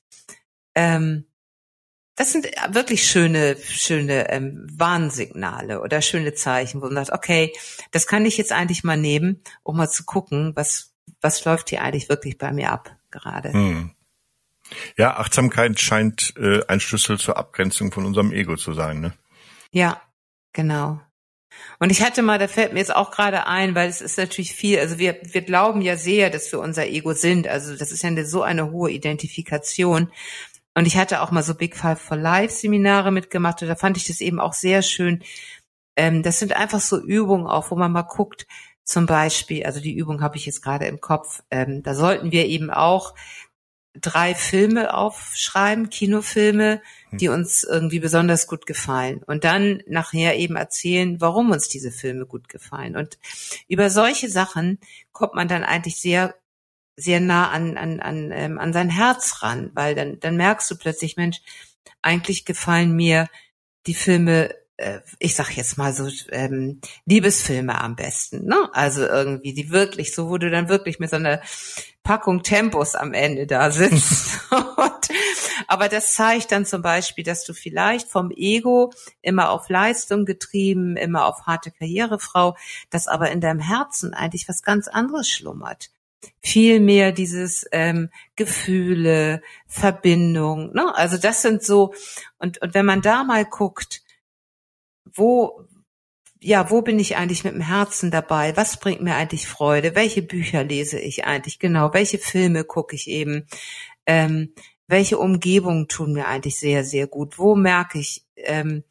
Ähm, 0.74 1.26
das 2.18 2.32
sind 2.32 2.46
wirklich 2.70 3.08
schöne, 3.08 3.56
schöne 3.56 4.30
ähm, 4.30 4.66
Warnsignale 4.70 5.80
oder 5.80 6.02
schöne 6.02 6.34
Zeichen, 6.34 6.82
wo 6.82 6.86
man 6.86 7.06
sagt, 7.06 7.18
okay, 7.18 7.52
das 7.90 8.06
kann 8.06 8.26
ich 8.26 8.36
jetzt 8.36 8.52
eigentlich 8.52 8.84
mal 8.84 8.96
nehmen, 8.96 9.42
um 9.62 9.76
mal 9.76 9.88
zu 9.88 10.04
gucken, 10.04 10.52
was, 10.54 10.92
was 11.20 11.44
läuft 11.44 11.70
hier 11.70 11.82
eigentlich 11.82 12.08
wirklich 12.08 12.36
bei 12.36 12.52
mir 12.52 12.72
ab 12.72 12.96
gerade. 13.10 13.52
Hm. 13.52 13.92
Ja, 14.98 15.16
Achtsamkeit 15.16 15.80
scheint 15.80 16.34
äh, 16.36 16.60
ein 16.66 16.80
Schlüssel 16.80 17.18
zur 17.18 17.38
Abgrenzung 17.38 17.90
von 17.90 18.04
unserem 18.04 18.32
Ego 18.32 18.56
zu 18.56 18.74
sein, 18.74 19.00
ne? 19.00 19.14
Ja, 19.70 20.02
Genau. 20.58 21.00
Und 21.78 21.90
ich 21.90 22.02
hatte 22.02 22.22
mal, 22.22 22.38
da 22.38 22.48
fällt 22.48 22.72
mir 22.72 22.80
jetzt 22.80 22.94
auch 22.94 23.12
gerade 23.12 23.46
ein, 23.46 23.76
weil 23.76 23.88
es 23.88 24.00
ist 24.00 24.18
natürlich 24.18 24.52
viel, 24.52 24.80
also 24.80 24.98
wir, 24.98 25.18
wir 25.22 25.42
glauben 25.42 25.82
ja 25.82 25.96
sehr, 25.96 26.30
dass 26.30 26.50
wir 26.50 26.58
unser 26.58 26.86
Ego 26.86 27.12
sind. 27.12 27.46
Also 27.46 27.76
das 27.76 27.92
ist 27.92 28.02
ja 28.02 28.08
eine, 28.08 28.26
so 28.26 28.42
eine 28.42 28.72
hohe 28.72 28.90
Identifikation. 28.90 30.10
Und 30.78 30.86
ich 30.86 30.96
hatte 30.96 31.22
auch 31.22 31.32
mal 31.32 31.42
so 31.42 31.56
Big 31.56 31.74
Five 31.74 32.00
for 32.00 32.16
Life 32.16 32.54
Seminare 32.54 33.10
mitgemacht 33.10 33.60
und 33.62 33.66
da 33.66 33.74
fand 33.74 33.96
ich 33.96 34.06
das 34.06 34.20
eben 34.20 34.38
auch 34.38 34.52
sehr 34.52 34.82
schön. 34.82 35.24
Ähm, 35.96 36.22
das 36.22 36.38
sind 36.38 36.52
einfach 36.52 36.78
so 36.78 37.00
Übungen 37.00 37.48
auch, 37.48 37.72
wo 37.72 37.74
man 37.74 37.90
mal 37.90 38.02
guckt, 38.02 38.46
zum 38.84 39.06
Beispiel, 39.06 39.66
also 39.66 39.80
die 39.80 39.96
Übung 39.96 40.22
habe 40.22 40.36
ich 40.36 40.46
jetzt 40.46 40.62
gerade 40.62 40.86
im 40.86 41.00
Kopf, 41.00 41.42
ähm, 41.50 41.82
da 41.82 41.96
sollten 41.96 42.30
wir 42.30 42.46
eben 42.46 42.70
auch 42.70 43.16
drei 44.00 44.36
Filme 44.36 44.94
aufschreiben, 44.94 45.90
Kinofilme, 45.90 46.80
die 47.10 47.26
hm. 47.26 47.34
uns 47.34 47.64
irgendwie 47.64 47.98
besonders 47.98 48.46
gut 48.46 48.64
gefallen 48.64 49.24
und 49.26 49.42
dann 49.42 49.82
nachher 49.88 50.36
eben 50.36 50.54
erzählen, 50.54 51.20
warum 51.20 51.50
uns 51.50 51.66
diese 51.66 51.90
Filme 51.90 52.24
gut 52.24 52.48
gefallen. 52.48 52.94
Und 52.94 53.18
über 53.66 53.90
solche 53.90 54.28
Sachen 54.28 54.78
kommt 55.10 55.34
man 55.34 55.48
dann 55.48 55.64
eigentlich 55.64 56.00
sehr 56.00 56.36
sehr 56.98 57.20
nah 57.20 57.50
an 57.50 57.78
an 57.78 58.00
an, 58.00 58.30
ähm, 58.32 58.58
an 58.58 58.72
sein 58.72 58.90
Herz 58.90 59.42
ran, 59.42 59.70
weil 59.74 59.94
dann 59.94 60.20
dann 60.20 60.36
merkst 60.36 60.70
du 60.70 60.76
plötzlich, 60.76 61.16
Mensch, 61.16 61.40
eigentlich 62.02 62.44
gefallen 62.44 62.92
mir 62.92 63.28
die 63.86 63.94
Filme 63.94 64.54
äh, 64.78 65.00
ich 65.18 65.34
sag 65.34 65.50
jetzt 65.56 65.76
mal 65.76 65.92
so 65.92 66.08
ähm, 66.30 66.80
Liebesfilme 67.04 67.80
am 67.80 67.96
besten, 67.96 68.46
ne? 68.46 68.68
Also 68.72 69.04
irgendwie 69.04 69.52
die 69.52 69.70
wirklich 69.70 70.14
so, 70.14 70.30
wo 70.30 70.38
du 70.38 70.50
dann 70.50 70.68
wirklich 70.68 70.98
mit 70.98 71.10
so 71.10 71.16
einer 71.16 71.40
Packung 72.02 72.42
Tempos 72.42 72.94
am 72.94 73.12
Ende 73.12 73.46
da 73.46 73.70
sitzt. 73.70 74.40
Und, 74.50 75.08
aber 75.66 75.88
das 75.88 76.14
zeigt 76.14 76.52
dann 76.52 76.64
zum 76.64 76.80
Beispiel, 76.80 77.24
dass 77.24 77.44
du 77.44 77.52
vielleicht 77.52 78.08
vom 78.08 78.30
Ego 78.30 78.92
immer 79.20 79.50
auf 79.50 79.68
Leistung 79.68 80.24
getrieben, 80.24 80.96
immer 80.96 81.26
auf 81.26 81.46
harte 81.46 81.70
Karrierefrau, 81.70 82.56
dass 82.90 83.08
aber 83.08 83.30
in 83.30 83.40
deinem 83.40 83.60
Herzen 83.60 84.14
eigentlich 84.14 84.48
was 84.48 84.62
ganz 84.62 84.88
anderes 84.88 85.28
schlummert 85.28 85.90
viel 86.40 86.80
mehr 86.80 87.12
dieses 87.12 87.66
ähm, 87.72 88.10
Gefühle, 88.36 89.42
Verbindung. 89.66 90.72
Ne? 90.72 90.94
Also 90.94 91.18
das 91.18 91.42
sind 91.42 91.62
so, 91.62 91.94
und, 92.38 92.60
und 92.62 92.74
wenn 92.74 92.86
man 92.86 93.02
da 93.02 93.24
mal 93.24 93.44
guckt, 93.44 94.02
wo, 95.14 95.64
ja, 96.40 96.70
wo 96.70 96.82
bin 96.82 96.98
ich 96.98 97.16
eigentlich 97.16 97.44
mit 97.44 97.54
dem 97.54 97.60
Herzen 97.60 98.10
dabei? 98.10 98.56
Was 98.56 98.78
bringt 98.78 99.02
mir 99.02 99.14
eigentlich 99.16 99.48
Freude? 99.48 99.94
Welche 99.94 100.22
Bücher 100.22 100.64
lese 100.64 100.98
ich 100.98 101.24
eigentlich? 101.24 101.58
Genau, 101.58 101.92
welche 101.92 102.18
Filme 102.18 102.64
gucke 102.64 102.94
ich 102.94 103.08
eben? 103.08 103.46
Ähm, 104.06 104.52
welche 104.86 105.18
Umgebungen 105.18 105.88
tun 105.88 106.12
mir 106.12 106.28
eigentlich 106.28 106.58
sehr, 106.58 106.84
sehr 106.84 107.06
gut? 107.06 107.38
Wo 107.38 107.54
merke 107.54 107.98
ich, 107.98 108.24
ähm, 108.36 108.84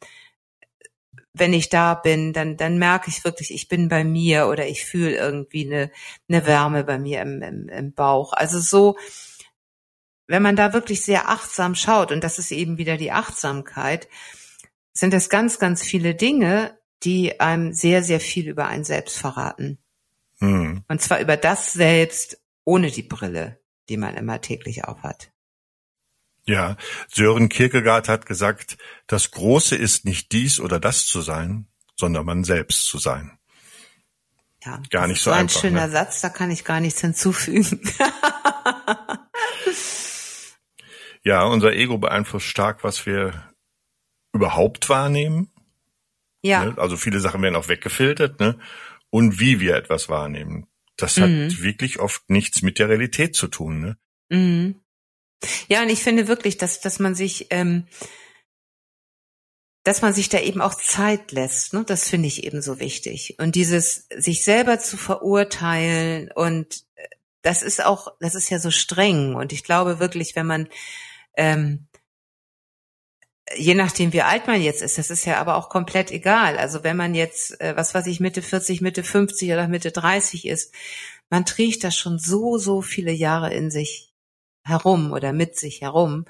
wenn 1.38 1.52
ich 1.52 1.68
da 1.68 1.94
bin, 1.94 2.32
dann, 2.32 2.56
dann 2.56 2.78
merke 2.78 3.08
ich 3.08 3.24
wirklich, 3.24 3.52
ich 3.52 3.68
bin 3.68 3.88
bei 3.88 4.04
mir 4.04 4.48
oder 4.48 4.66
ich 4.66 4.84
fühle 4.84 5.16
irgendwie 5.16 5.66
eine, 5.66 5.90
eine 6.28 6.46
Wärme 6.46 6.84
bei 6.84 6.98
mir 6.98 7.22
im, 7.22 7.42
im, 7.42 7.68
im 7.68 7.92
Bauch. 7.92 8.32
Also 8.32 8.60
so, 8.60 8.96
wenn 10.26 10.42
man 10.42 10.56
da 10.56 10.72
wirklich 10.72 11.02
sehr 11.02 11.28
achtsam 11.28 11.74
schaut, 11.74 12.12
und 12.12 12.22
das 12.22 12.38
ist 12.38 12.52
eben 12.52 12.78
wieder 12.78 12.96
die 12.96 13.12
Achtsamkeit, 13.12 14.08
sind 14.92 15.14
es 15.14 15.28
ganz, 15.28 15.58
ganz 15.58 15.82
viele 15.82 16.14
Dinge, 16.14 16.78
die 17.02 17.40
einem 17.40 17.72
sehr, 17.72 18.02
sehr 18.02 18.20
viel 18.20 18.48
über 18.48 18.66
ein 18.66 18.84
Selbst 18.84 19.18
verraten. 19.18 19.78
Hm. 20.38 20.84
Und 20.88 21.00
zwar 21.00 21.20
über 21.20 21.36
das 21.36 21.72
Selbst 21.72 22.40
ohne 22.64 22.90
die 22.90 23.02
Brille, 23.02 23.60
die 23.88 23.96
man 23.96 24.16
immer 24.16 24.40
täglich 24.40 24.84
aufhat. 24.84 25.30
Ja, 26.48 26.78
Sören 27.08 27.50
Kierkegaard 27.50 28.08
hat 28.08 28.24
gesagt, 28.24 28.78
das 29.06 29.32
Große 29.32 29.76
ist 29.76 30.06
nicht 30.06 30.32
dies 30.32 30.60
oder 30.60 30.80
das 30.80 31.04
zu 31.04 31.20
sein, 31.20 31.66
sondern 31.94 32.24
man 32.24 32.42
selbst 32.42 32.86
zu 32.86 32.96
sein. 32.96 33.38
Ja, 34.64 34.82
gar 34.88 35.06
nicht 35.08 35.20
so, 35.20 35.28
so 35.28 35.34
ein 35.34 35.42
einfach. 35.42 35.56
Ein 35.56 35.60
schöner 35.60 35.86
ne? 35.88 35.92
Satz, 35.92 36.22
da 36.22 36.30
kann 36.30 36.50
ich 36.50 36.64
gar 36.64 36.80
nichts 36.80 37.02
hinzufügen. 37.02 37.82
ja, 41.22 41.44
unser 41.44 41.74
Ego 41.74 41.98
beeinflusst 41.98 42.46
stark, 42.46 42.82
was 42.82 43.04
wir 43.04 43.52
überhaupt 44.32 44.88
wahrnehmen. 44.88 45.50
Ja. 46.40 46.64
Ne? 46.64 46.78
Also 46.78 46.96
viele 46.96 47.20
Sachen 47.20 47.42
werden 47.42 47.56
auch 47.56 47.68
weggefiltert, 47.68 48.40
ne? 48.40 48.58
Und 49.10 49.38
wie 49.38 49.60
wir 49.60 49.76
etwas 49.76 50.08
wahrnehmen. 50.08 50.66
Das 50.96 51.18
hat 51.18 51.28
mhm. 51.28 51.62
wirklich 51.62 51.98
oft 51.98 52.30
nichts 52.30 52.62
mit 52.62 52.78
der 52.78 52.88
Realität 52.88 53.36
zu 53.36 53.48
tun, 53.48 53.80
ne? 53.80 53.98
Mhm. 54.30 54.80
Ja, 55.68 55.82
und 55.82 55.88
ich 55.88 56.02
finde 56.02 56.28
wirklich, 56.28 56.56
dass, 56.56 56.80
dass 56.80 56.98
man 56.98 57.14
sich, 57.14 57.46
ähm, 57.50 57.86
dass 59.84 60.02
man 60.02 60.12
sich 60.12 60.28
da 60.28 60.40
eben 60.40 60.60
auch 60.60 60.74
Zeit 60.74 61.32
lässt, 61.32 61.72
ne? 61.72 61.84
das 61.84 62.08
finde 62.08 62.28
ich 62.28 62.44
eben 62.44 62.60
so 62.60 62.80
wichtig. 62.80 63.36
Und 63.38 63.54
dieses 63.54 64.06
sich 64.16 64.44
selber 64.44 64.78
zu 64.78 64.96
verurteilen 64.96 66.30
und 66.34 66.84
äh, 66.96 67.08
das 67.42 67.62
ist 67.62 67.84
auch, 67.84 68.08
das 68.20 68.34
ist 68.34 68.50
ja 68.50 68.58
so 68.58 68.70
streng. 68.70 69.34
Und 69.34 69.52
ich 69.52 69.64
glaube 69.64 70.00
wirklich, 70.00 70.34
wenn 70.36 70.46
man 70.46 70.68
ähm, 71.36 71.88
je 73.56 73.74
nachdem, 73.74 74.12
wie 74.12 74.22
alt 74.22 74.46
man 74.46 74.60
jetzt 74.60 74.82
ist, 74.82 74.98
das 74.98 75.10
ist 75.10 75.24
ja 75.24 75.38
aber 75.38 75.56
auch 75.56 75.68
komplett 75.68 76.10
egal. 76.10 76.58
Also 76.58 76.84
wenn 76.84 76.96
man 76.96 77.14
jetzt, 77.14 77.60
äh, 77.60 77.76
was 77.76 77.94
weiß 77.94 78.06
ich, 78.06 78.20
Mitte 78.20 78.42
40, 78.42 78.80
Mitte 78.80 79.02
50 79.02 79.52
oder 79.52 79.68
Mitte 79.68 79.92
30 79.92 80.46
ist, 80.46 80.74
man 81.30 81.44
trägt 81.46 81.84
das 81.84 81.96
schon 81.96 82.18
so, 82.18 82.58
so 82.58 82.82
viele 82.82 83.12
Jahre 83.12 83.52
in 83.54 83.70
sich 83.70 84.07
herum 84.68 85.12
oder 85.12 85.32
mit 85.32 85.56
sich 85.56 85.80
herum. 85.80 86.26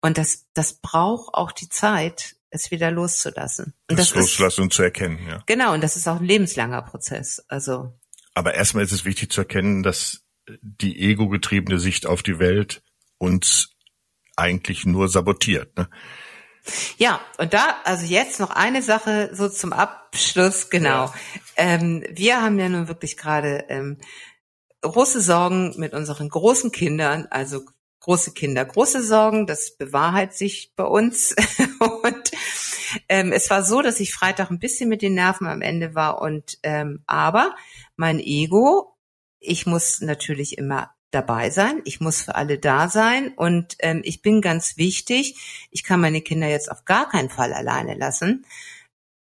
Und 0.00 0.18
das, 0.18 0.46
das 0.54 0.74
braucht 0.74 1.34
auch 1.34 1.52
die 1.52 1.68
Zeit, 1.68 2.36
es 2.50 2.70
wieder 2.70 2.90
loszulassen. 2.90 3.74
Und 3.90 3.98
das, 3.98 4.10
das 4.10 4.16
loszulassen 4.16 4.64
und 4.64 4.72
zu 4.72 4.82
erkennen, 4.82 5.18
ja. 5.26 5.42
Genau, 5.46 5.74
und 5.74 5.82
das 5.82 5.96
ist 5.96 6.06
auch 6.06 6.20
ein 6.20 6.24
lebenslanger 6.24 6.82
Prozess. 6.82 7.44
Also. 7.48 7.92
Aber 8.34 8.54
erstmal 8.54 8.84
ist 8.84 8.92
es 8.92 9.04
wichtig 9.04 9.32
zu 9.32 9.40
erkennen, 9.40 9.82
dass 9.82 10.24
die 10.60 11.00
ego-getriebene 11.00 11.78
Sicht 11.78 12.06
auf 12.06 12.22
die 12.22 12.38
Welt 12.38 12.82
uns 13.18 13.70
eigentlich 14.36 14.84
nur 14.84 15.08
sabotiert. 15.08 15.76
Ne? 15.76 15.88
Ja, 16.96 17.20
und 17.38 17.52
da, 17.52 17.76
also 17.84 18.06
jetzt 18.06 18.40
noch 18.40 18.50
eine 18.50 18.82
Sache 18.82 19.30
so 19.32 19.48
zum 19.48 19.72
Abschluss, 19.72 20.70
genau. 20.70 21.06
Ja. 21.06 21.14
Ähm, 21.56 22.04
wir 22.10 22.40
haben 22.40 22.58
ja 22.58 22.68
nun 22.68 22.88
wirklich 22.88 23.16
gerade 23.16 23.64
ähm, 23.68 23.98
große 24.80 25.20
Sorgen 25.20 25.74
mit 25.78 25.92
unseren 25.92 26.28
großen 26.28 26.72
Kindern, 26.72 27.26
also 27.30 27.62
große 28.04 28.32
Kinder, 28.32 28.66
große 28.66 29.02
Sorgen, 29.02 29.46
das 29.46 29.78
bewahrheit 29.78 30.34
sich 30.34 30.74
bei 30.76 30.84
uns. 30.84 31.34
und 31.80 32.30
ähm, 33.08 33.32
es 33.32 33.48
war 33.48 33.64
so, 33.64 33.80
dass 33.80 33.98
ich 33.98 34.12
Freitag 34.12 34.50
ein 34.50 34.58
bisschen 34.58 34.90
mit 34.90 35.00
den 35.00 35.14
Nerven 35.14 35.46
am 35.46 35.62
Ende 35.62 35.94
war 35.94 36.20
und 36.20 36.58
ähm, 36.62 37.02
aber 37.06 37.56
mein 37.96 38.20
Ego, 38.20 38.94
ich 39.40 39.64
muss 39.64 40.02
natürlich 40.02 40.58
immer 40.58 40.90
dabei 41.12 41.48
sein, 41.48 41.80
ich 41.86 42.00
muss 42.00 42.20
für 42.20 42.34
alle 42.34 42.58
da 42.58 42.90
sein 42.90 43.32
und 43.36 43.76
ähm, 43.78 44.02
ich 44.04 44.20
bin 44.20 44.42
ganz 44.42 44.76
wichtig, 44.76 45.68
ich 45.70 45.82
kann 45.82 46.00
meine 46.00 46.20
Kinder 46.20 46.48
jetzt 46.48 46.70
auf 46.70 46.84
gar 46.84 47.08
keinen 47.08 47.30
Fall 47.30 47.54
alleine 47.54 47.94
lassen, 47.94 48.44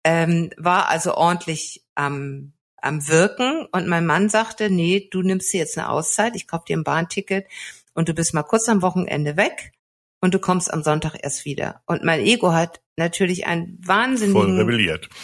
ähm, 0.02 0.50
war 0.56 0.88
also 0.88 1.14
ordentlich 1.14 1.84
am, 1.94 2.54
am 2.78 3.06
Wirken 3.06 3.68
und 3.70 3.86
mein 3.86 4.04
Mann 4.04 4.28
sagte, 4.28 4.68
nee, 4.68 5.08
du 5.12 5.22
nimmst 5.22 5.52
dir 5.52 5.58
jetzt 5.58 5.78
eine 5.78 5.90
Auszeit, 5.90 6.34
ich 6.34 6.48
kauf 6.48 6.64
dir 6.64 6.76
ein 6.76 6.84
Bahnticket 6.84 7.46
und 7.94 8.08
du 8.08 8.14
bist 8.14 8.34
mal 8.34 8.42
kurz 8.42 8.68
am 8.68 8.82
Wochenende 8.82 9.36
weg 9.36 9.72
und 10.20 10.34
du 10.34 10.38
kommst 10.38 10.72
am 10.72 10.82
Sonntag 10.82 11.16
erst 11.22 11.44
wieder. 11.44 11.82
Und 11.86 12.04
mein 12.04 12.20
Ego 12.20 12.52
hat 12.52 12.80
natürlich 12.96 13.46
einen 13.46 13.78
wahnsinnigen 13.84 14.58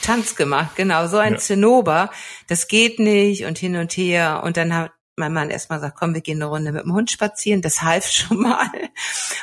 Tanz 0.02 0.34
gemacht, 0.36 0.76
genau, 0.76 1.06
so 1.06 1.18
ein 1.18 1.34
ja. 1.34 1.38
Zinnober, 1.38 2.10
das 2.48 2.68
geht 2.68 2.98
nicht 2.98 3.44
und 3.44 3.58
hin 3.58 3.76
und 3.76 3.96
her 3.96 4.42
und 4.44 4.56
dann 4.56 4.74
hat 4.74 4.92
mein 5.20 5.32
Mann 5.32 5.50
erstmal 5.50 5.78
sagt, 5.78 5.96
komm, 5.96 6.14
wir 6.14 6.20
gehen 6.20 6.42
eine 6.42 6.46
Runde 6.46 6.72
mit 6.72 6.82
dem 6.82 6.92
Hund 6.92 7.10
spazieren. 7.12 7.62
Das 7.62 7.82
half 7.82 8.06
schon 8.10 8.40
mal. 8.40 8.70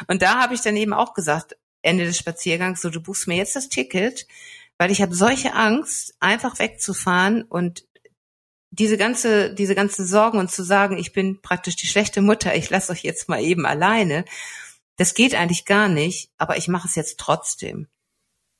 Und 0.07 0.21
da 0.21 0.41
habe 0.41 0.53
ich 0.53 0.61
dann 0.61 0.75
eben 0.75 0.93
auch 0.93 1.13
gesagt, 1.13 1.55
Ende 1.81 2.03
des 2.03 2.17
Spaziergangs, 2.17 2.81
so 2.81 2.89
du 2.89 3.01
buchst 3.01 3.27
mir 3.27 3.37
jetzt 3.37 3.55
das 3.55 3.69
Ticket, 3.69 4.27
weil 4.77 4.91
ich 4.91 5.01
habe 5.01 5.15
solche 5.15 5.53
Angst, 5.53 6.15
einfach 6.19 6.59
wegzufahren 6.59 7.43
und 7.43 7.86
diese 8.79 8.97
ganze, 8.97 9.53
diese 9.53 9.75
ganzen 9.75 10.05
Sorgen 10.05 10.37
und 10.37 10.51
zu 10.51 10.63
sagen, 10.63 10.97
ich 10.97 11.13
bin 11.13 11.41
praktisch 11.41 11.75
die 11.75 11.87
schlechte 11.87 12.21
Mutter, 12.21 12.55
ich 12.55 12.69
lasse 12.69 12.91
euch 12.91 13.03
jetzt 13.03 13.29
mal 13.29 13.41
eben 13.41 13.65
alleine. 13.65 14.25
Das 14.97 15.13
geht 15.13 15.35
eigentlich 15.35 15.65
gar 15.65 15.87
nicht, 15.87 16.29
aber 16.37 16.57
ich 16.57 16.67
mache 16.67 16.87
es 16.87 16.95
jetzt 16.95 17.19
trotzdem. 17.19 17.87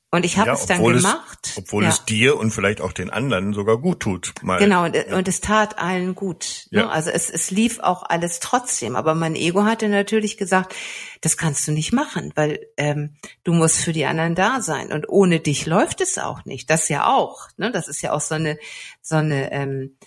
Und 0.10 0.24
ich 0.24 0.38
habe 0.38 0.48
ja, 0.48 0.54
es 0.54 0.66
dann 0.66 0.82
gemacht. 0.82 1.40
Es, 1.44 1.58
obwohl 1.58 1.84
ja. 1.84 1.90
es 1.90 2.06
dir 2.06 2.38
und 2.38 2.52
vielleicht 2.52 2.80
auch 2.80 2.94
den 2.94 3.10
anderen 3.10 3.54
sogar 3.54 3.78
gut 3.78 4.00
tut. 4.00 4.34
Mal. 4.42 4.58
Genau, 4.58 4.86
und, 4.86 4.96
ja. 4.96 5.18
und 5.18 5.28
es 5.28 5.42
tat 5.42 5.80
allen 5.80 6.16
gut. 6.16 6.68
Ne? 6.72 6.90
Also 6.90 7.10
es, 7.10 7.30
es 7.30 7.52
lief 7.52 7.80
auch 7.80 8.04
alles 8.04 8.40
trotzdem. 8.40 8.96
Aber 8.96 9.16
mein 9.16 9.36
Ego 9.36 9.66
hatte 9.66 9.90
natürlich 9.90 10.38
gesagt, 10.38 10.74
das 11.20 11.36
kannst 11.36 11.68
du 11.68 11.74
nicht 11.74 11.92
machen, 11.92 12.32
weil 12.36 12.68
ähm, 12.78 13.18
du 13.44 13.52
musst 13.52 13.82
für 13.82 13.92
die 13.92 14.06
anderen 14.06 14.34
da 14.34 14.62
sein. 14.62 14.94
Und 14.94 15.10
ohne 15.10 15.42
dich 15.42 15.66
läuft 15.66 16.00
es 16.00 16.18
auch 16.18 16.46
nicht. 16.46 16.70
Das 16.70 16.88
ja 16.88 17.08
auch. 17.08 17.50
Ne? 17.58 17.72
Das 17.72 17.90
ist 17.90 18.02
ja 18.02 18.14
auch 18.14 18.22
so 18.22 18.36
eine, 18.36 18.58
so 19.02 19.18
eine, 19.18 19.52
ähm, 19.52 19.98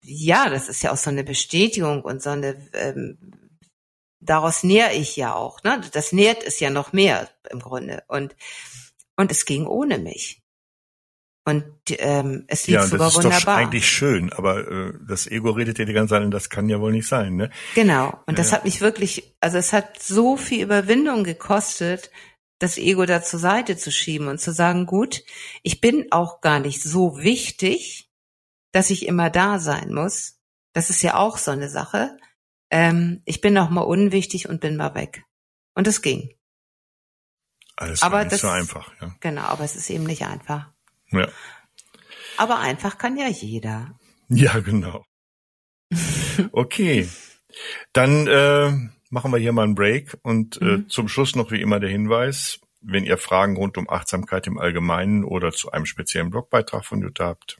ja, 0.00 0.48
das 0.48 0.70
ist 0.70 0.82
ja 0.82 0.90
auch 0.90 0.96
so 0.96 1.10
eine 1.10 1.22
Bestätigung 1.22 2.02
und 2.02 2.22
so 2.22 2.30
eine 2.30 2.56
ähm, 2.72 3.18
daraus 4.22 4.62
näher 4.62 4.94
ich 4.94 5.16
ja 5.16 5.34
auch. 5.34 5.62
Ne? 5.64 5.82
Das 5.92 6.12
nährt 6.12 6.42
es 6.42 6.60
ja 6.60 6.70
noch 6.70 6.92
mehr 6.92 7.28
im 7.50 7.60
Grunde. 7.60 8.04
Und 8.08 8.34
und 9.22 9.32
es 9.32 9.46
ging 9.46 9.66
ohne 9.66 9.98
mich. 9.98 10.42
Und 11.44 11.64
ähm, 11.98 12.44
es 12.46 12.66
lief 12.66 12.74
ja, 12.74 12.86
sogar 12.86 13.06
das 13.06 13.16
ist 13.16 13.24
wunderbar. 13.24 13.40
Doch 13.56 13.62
eigentlich 13.66 13.88
schön, 13.88 14.32
aber 14.32 14.68
äh, 14.70 14.92
das 15.08 15.26
Ego 15.26 15.50
redet 15.50 15.78
dir 15.78 15.86
die 15.86 15.92
ganze 15.92 16.14
Zeit, 16.14 16.22
und 16.22 16.30
das 16.30 16.50
kann 16.50 16.68
ja 16.68 16.80
wohl 16.80 16.92
nicht 16.92 17.08
sein, 17.08 17.34
ne? 17.34 17.50
Genau. 17.74 18.08
Und 18.26 18.34
ja, 18.34 18.34
das 18.34 18.52
hat 18.52 18.64
mich 18.64 18.80
wirklich, 18.80 19.34
also 19.40 19.58
es 19.58 19.72
hat 19.72 20.00
so 20.00 20.36
viel 20.36 20.62
Überwindung 20.62 21.24
gekostet, 21.24 22.10
das 22.60 22.78
Ego 22.78 23.06
da 23.06 23.22
zur 23.22 23.40
Seite 23.40 23.76
zu 23.76 23.90
schieben 23.90 24.28
und 24.28 24.40
zu 24.40 24.52
sagen, 24.52 24.86
gut, 24.86 25.24
ich 25.64 25.80
bin 25.80 26.06
auch 26.12 26.40
gar 26.40 26.60
nicht 26.60 26.80
so 26.80 27.18
wichtig, 27.18 28.08
dass 28.72 28.90
ich 28.90 29.06
immer 29.06 29.30
da 29.30 29.58
sein 29.58 29.92
muss. 29.92 30.38
Das 30.74 30.90
ist 30.90 31.02
ja 31.02 31.16
auch 31.16 31.38
so 31.38 31.50
eine 31.50 31.68
Sache. 31.68 32.16
Ähm, 32.70 33.20
ich 33.24 33.40
bin 33.40 33.58
auch 33.58 33.68
mal 33.68 33.82
unwichtig 33.82 34.48
und 34.48 34.60
bin 34.60 34.76
mal 34.76 34.94
weg. 34.94 35.24
Und 35.74 35.88
es 35.88 36.02
ging. 36.02 36.34
Alles 37.82 38.02
aber 38.02 38.20
nicht 38.20 38.32
das, 38.32 38.40
so 38.42 38.48
einfach, 38.48 38.92
ja. 39.00 39.14
Genau, 39.20 39.42
aber 39.42 39.64
es 39.64 39.74
ist 39.74 39.90
eben 39.90 40.04
nicht 40.04 40.24
einfach. 40.24 40.70
Ja. 41.10 41.28
Aber 42.36 42.60
einfach 42.60 42.96
kann 42.96 43.16
ja 43.16 43.26
jeder. 43.28 43.98
Ja, 44.28 44.60
genau. 44.60 45.04
Okay. 46.52 47.08
Dann 47.92 48.26
äh, 48.26 48.72
machen 49.10 49.30
wir 49.30 49.38
hier 49.38 49.52
mal 49.52 49.64
einen 49.64 49.74
Break 49.74 50.16
und 50.22 50.62
äh, 50.62 50.78
mhm. 50.78 50.88
zum 50.88 51.08
Schluss 51.08 51.36
noch 51.36 51.50
wie 51.50 51.60
immer 51.60 51.78
der 51.80 51.90
Hinweis. 51.90 52.60
Wenn 52.80 53.04
ihr 53.04 53.18
Fragen 53.18 53.56
rund 53.56 53.76
um 53.76 53.90
Achtsamkeit 53.90 54.46
im 54.46 54.56
Allgemeinen 54.58 55.24
oder 55.24 55.52
zu 55.52 55.70
einem 55.70 55.84
speziellen 55.84 56.30
Blogbeitrag 56.30 56.86
von 56.86 57.02
Jutta 57.02 57.26
habt, 57.26 57.58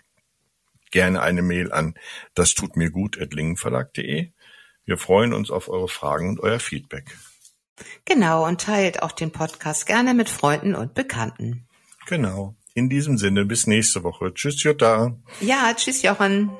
gerne 0.90 1.20
eine 1.20 1.42
Mail 1.42 1.70
an 1.72 1.94
das 2.32 2.54
tut 2.54 2.76
mir 2.76 2.90
gut 2.90 3.16
lingenverlag.de. 3.16 4.32
Wir 4.84 4.96
freuen 4.96 5.34
uns 5.34 5.50
auf 5.50 5.68
eure 5.68 5.88
Fragen 5.88 6.30
und 6.30 6.40
euer 6.40 6.58
Feedback. 6.58 7.14
Genau, 8.04 8.46
und 8.46 8.60
teilt 8.60 9.02
auch 9.02 9.12
den 9.12 9.32
Podcast 9.32 9.86
gerne 9.86 10.14
mit 10.14 10.28
Freunden 10.28 10.74
und 10.74 10.94
Bekannten. 10.94 11.66
Genau. 12.06 12.54
In 12.74 12.88
diesem 12.88 13.18
Sinne, 13.18 13.44
bis 13.44 13.66
nächste 13.66 14.02
Woche. 14.02 14.32
Tschüss, 14.32 14.62
Jutta. 14.62 15.16
Ja, 15.40 15.72
tschüss, 15.74 16.02
Jochen. 16.02 16.50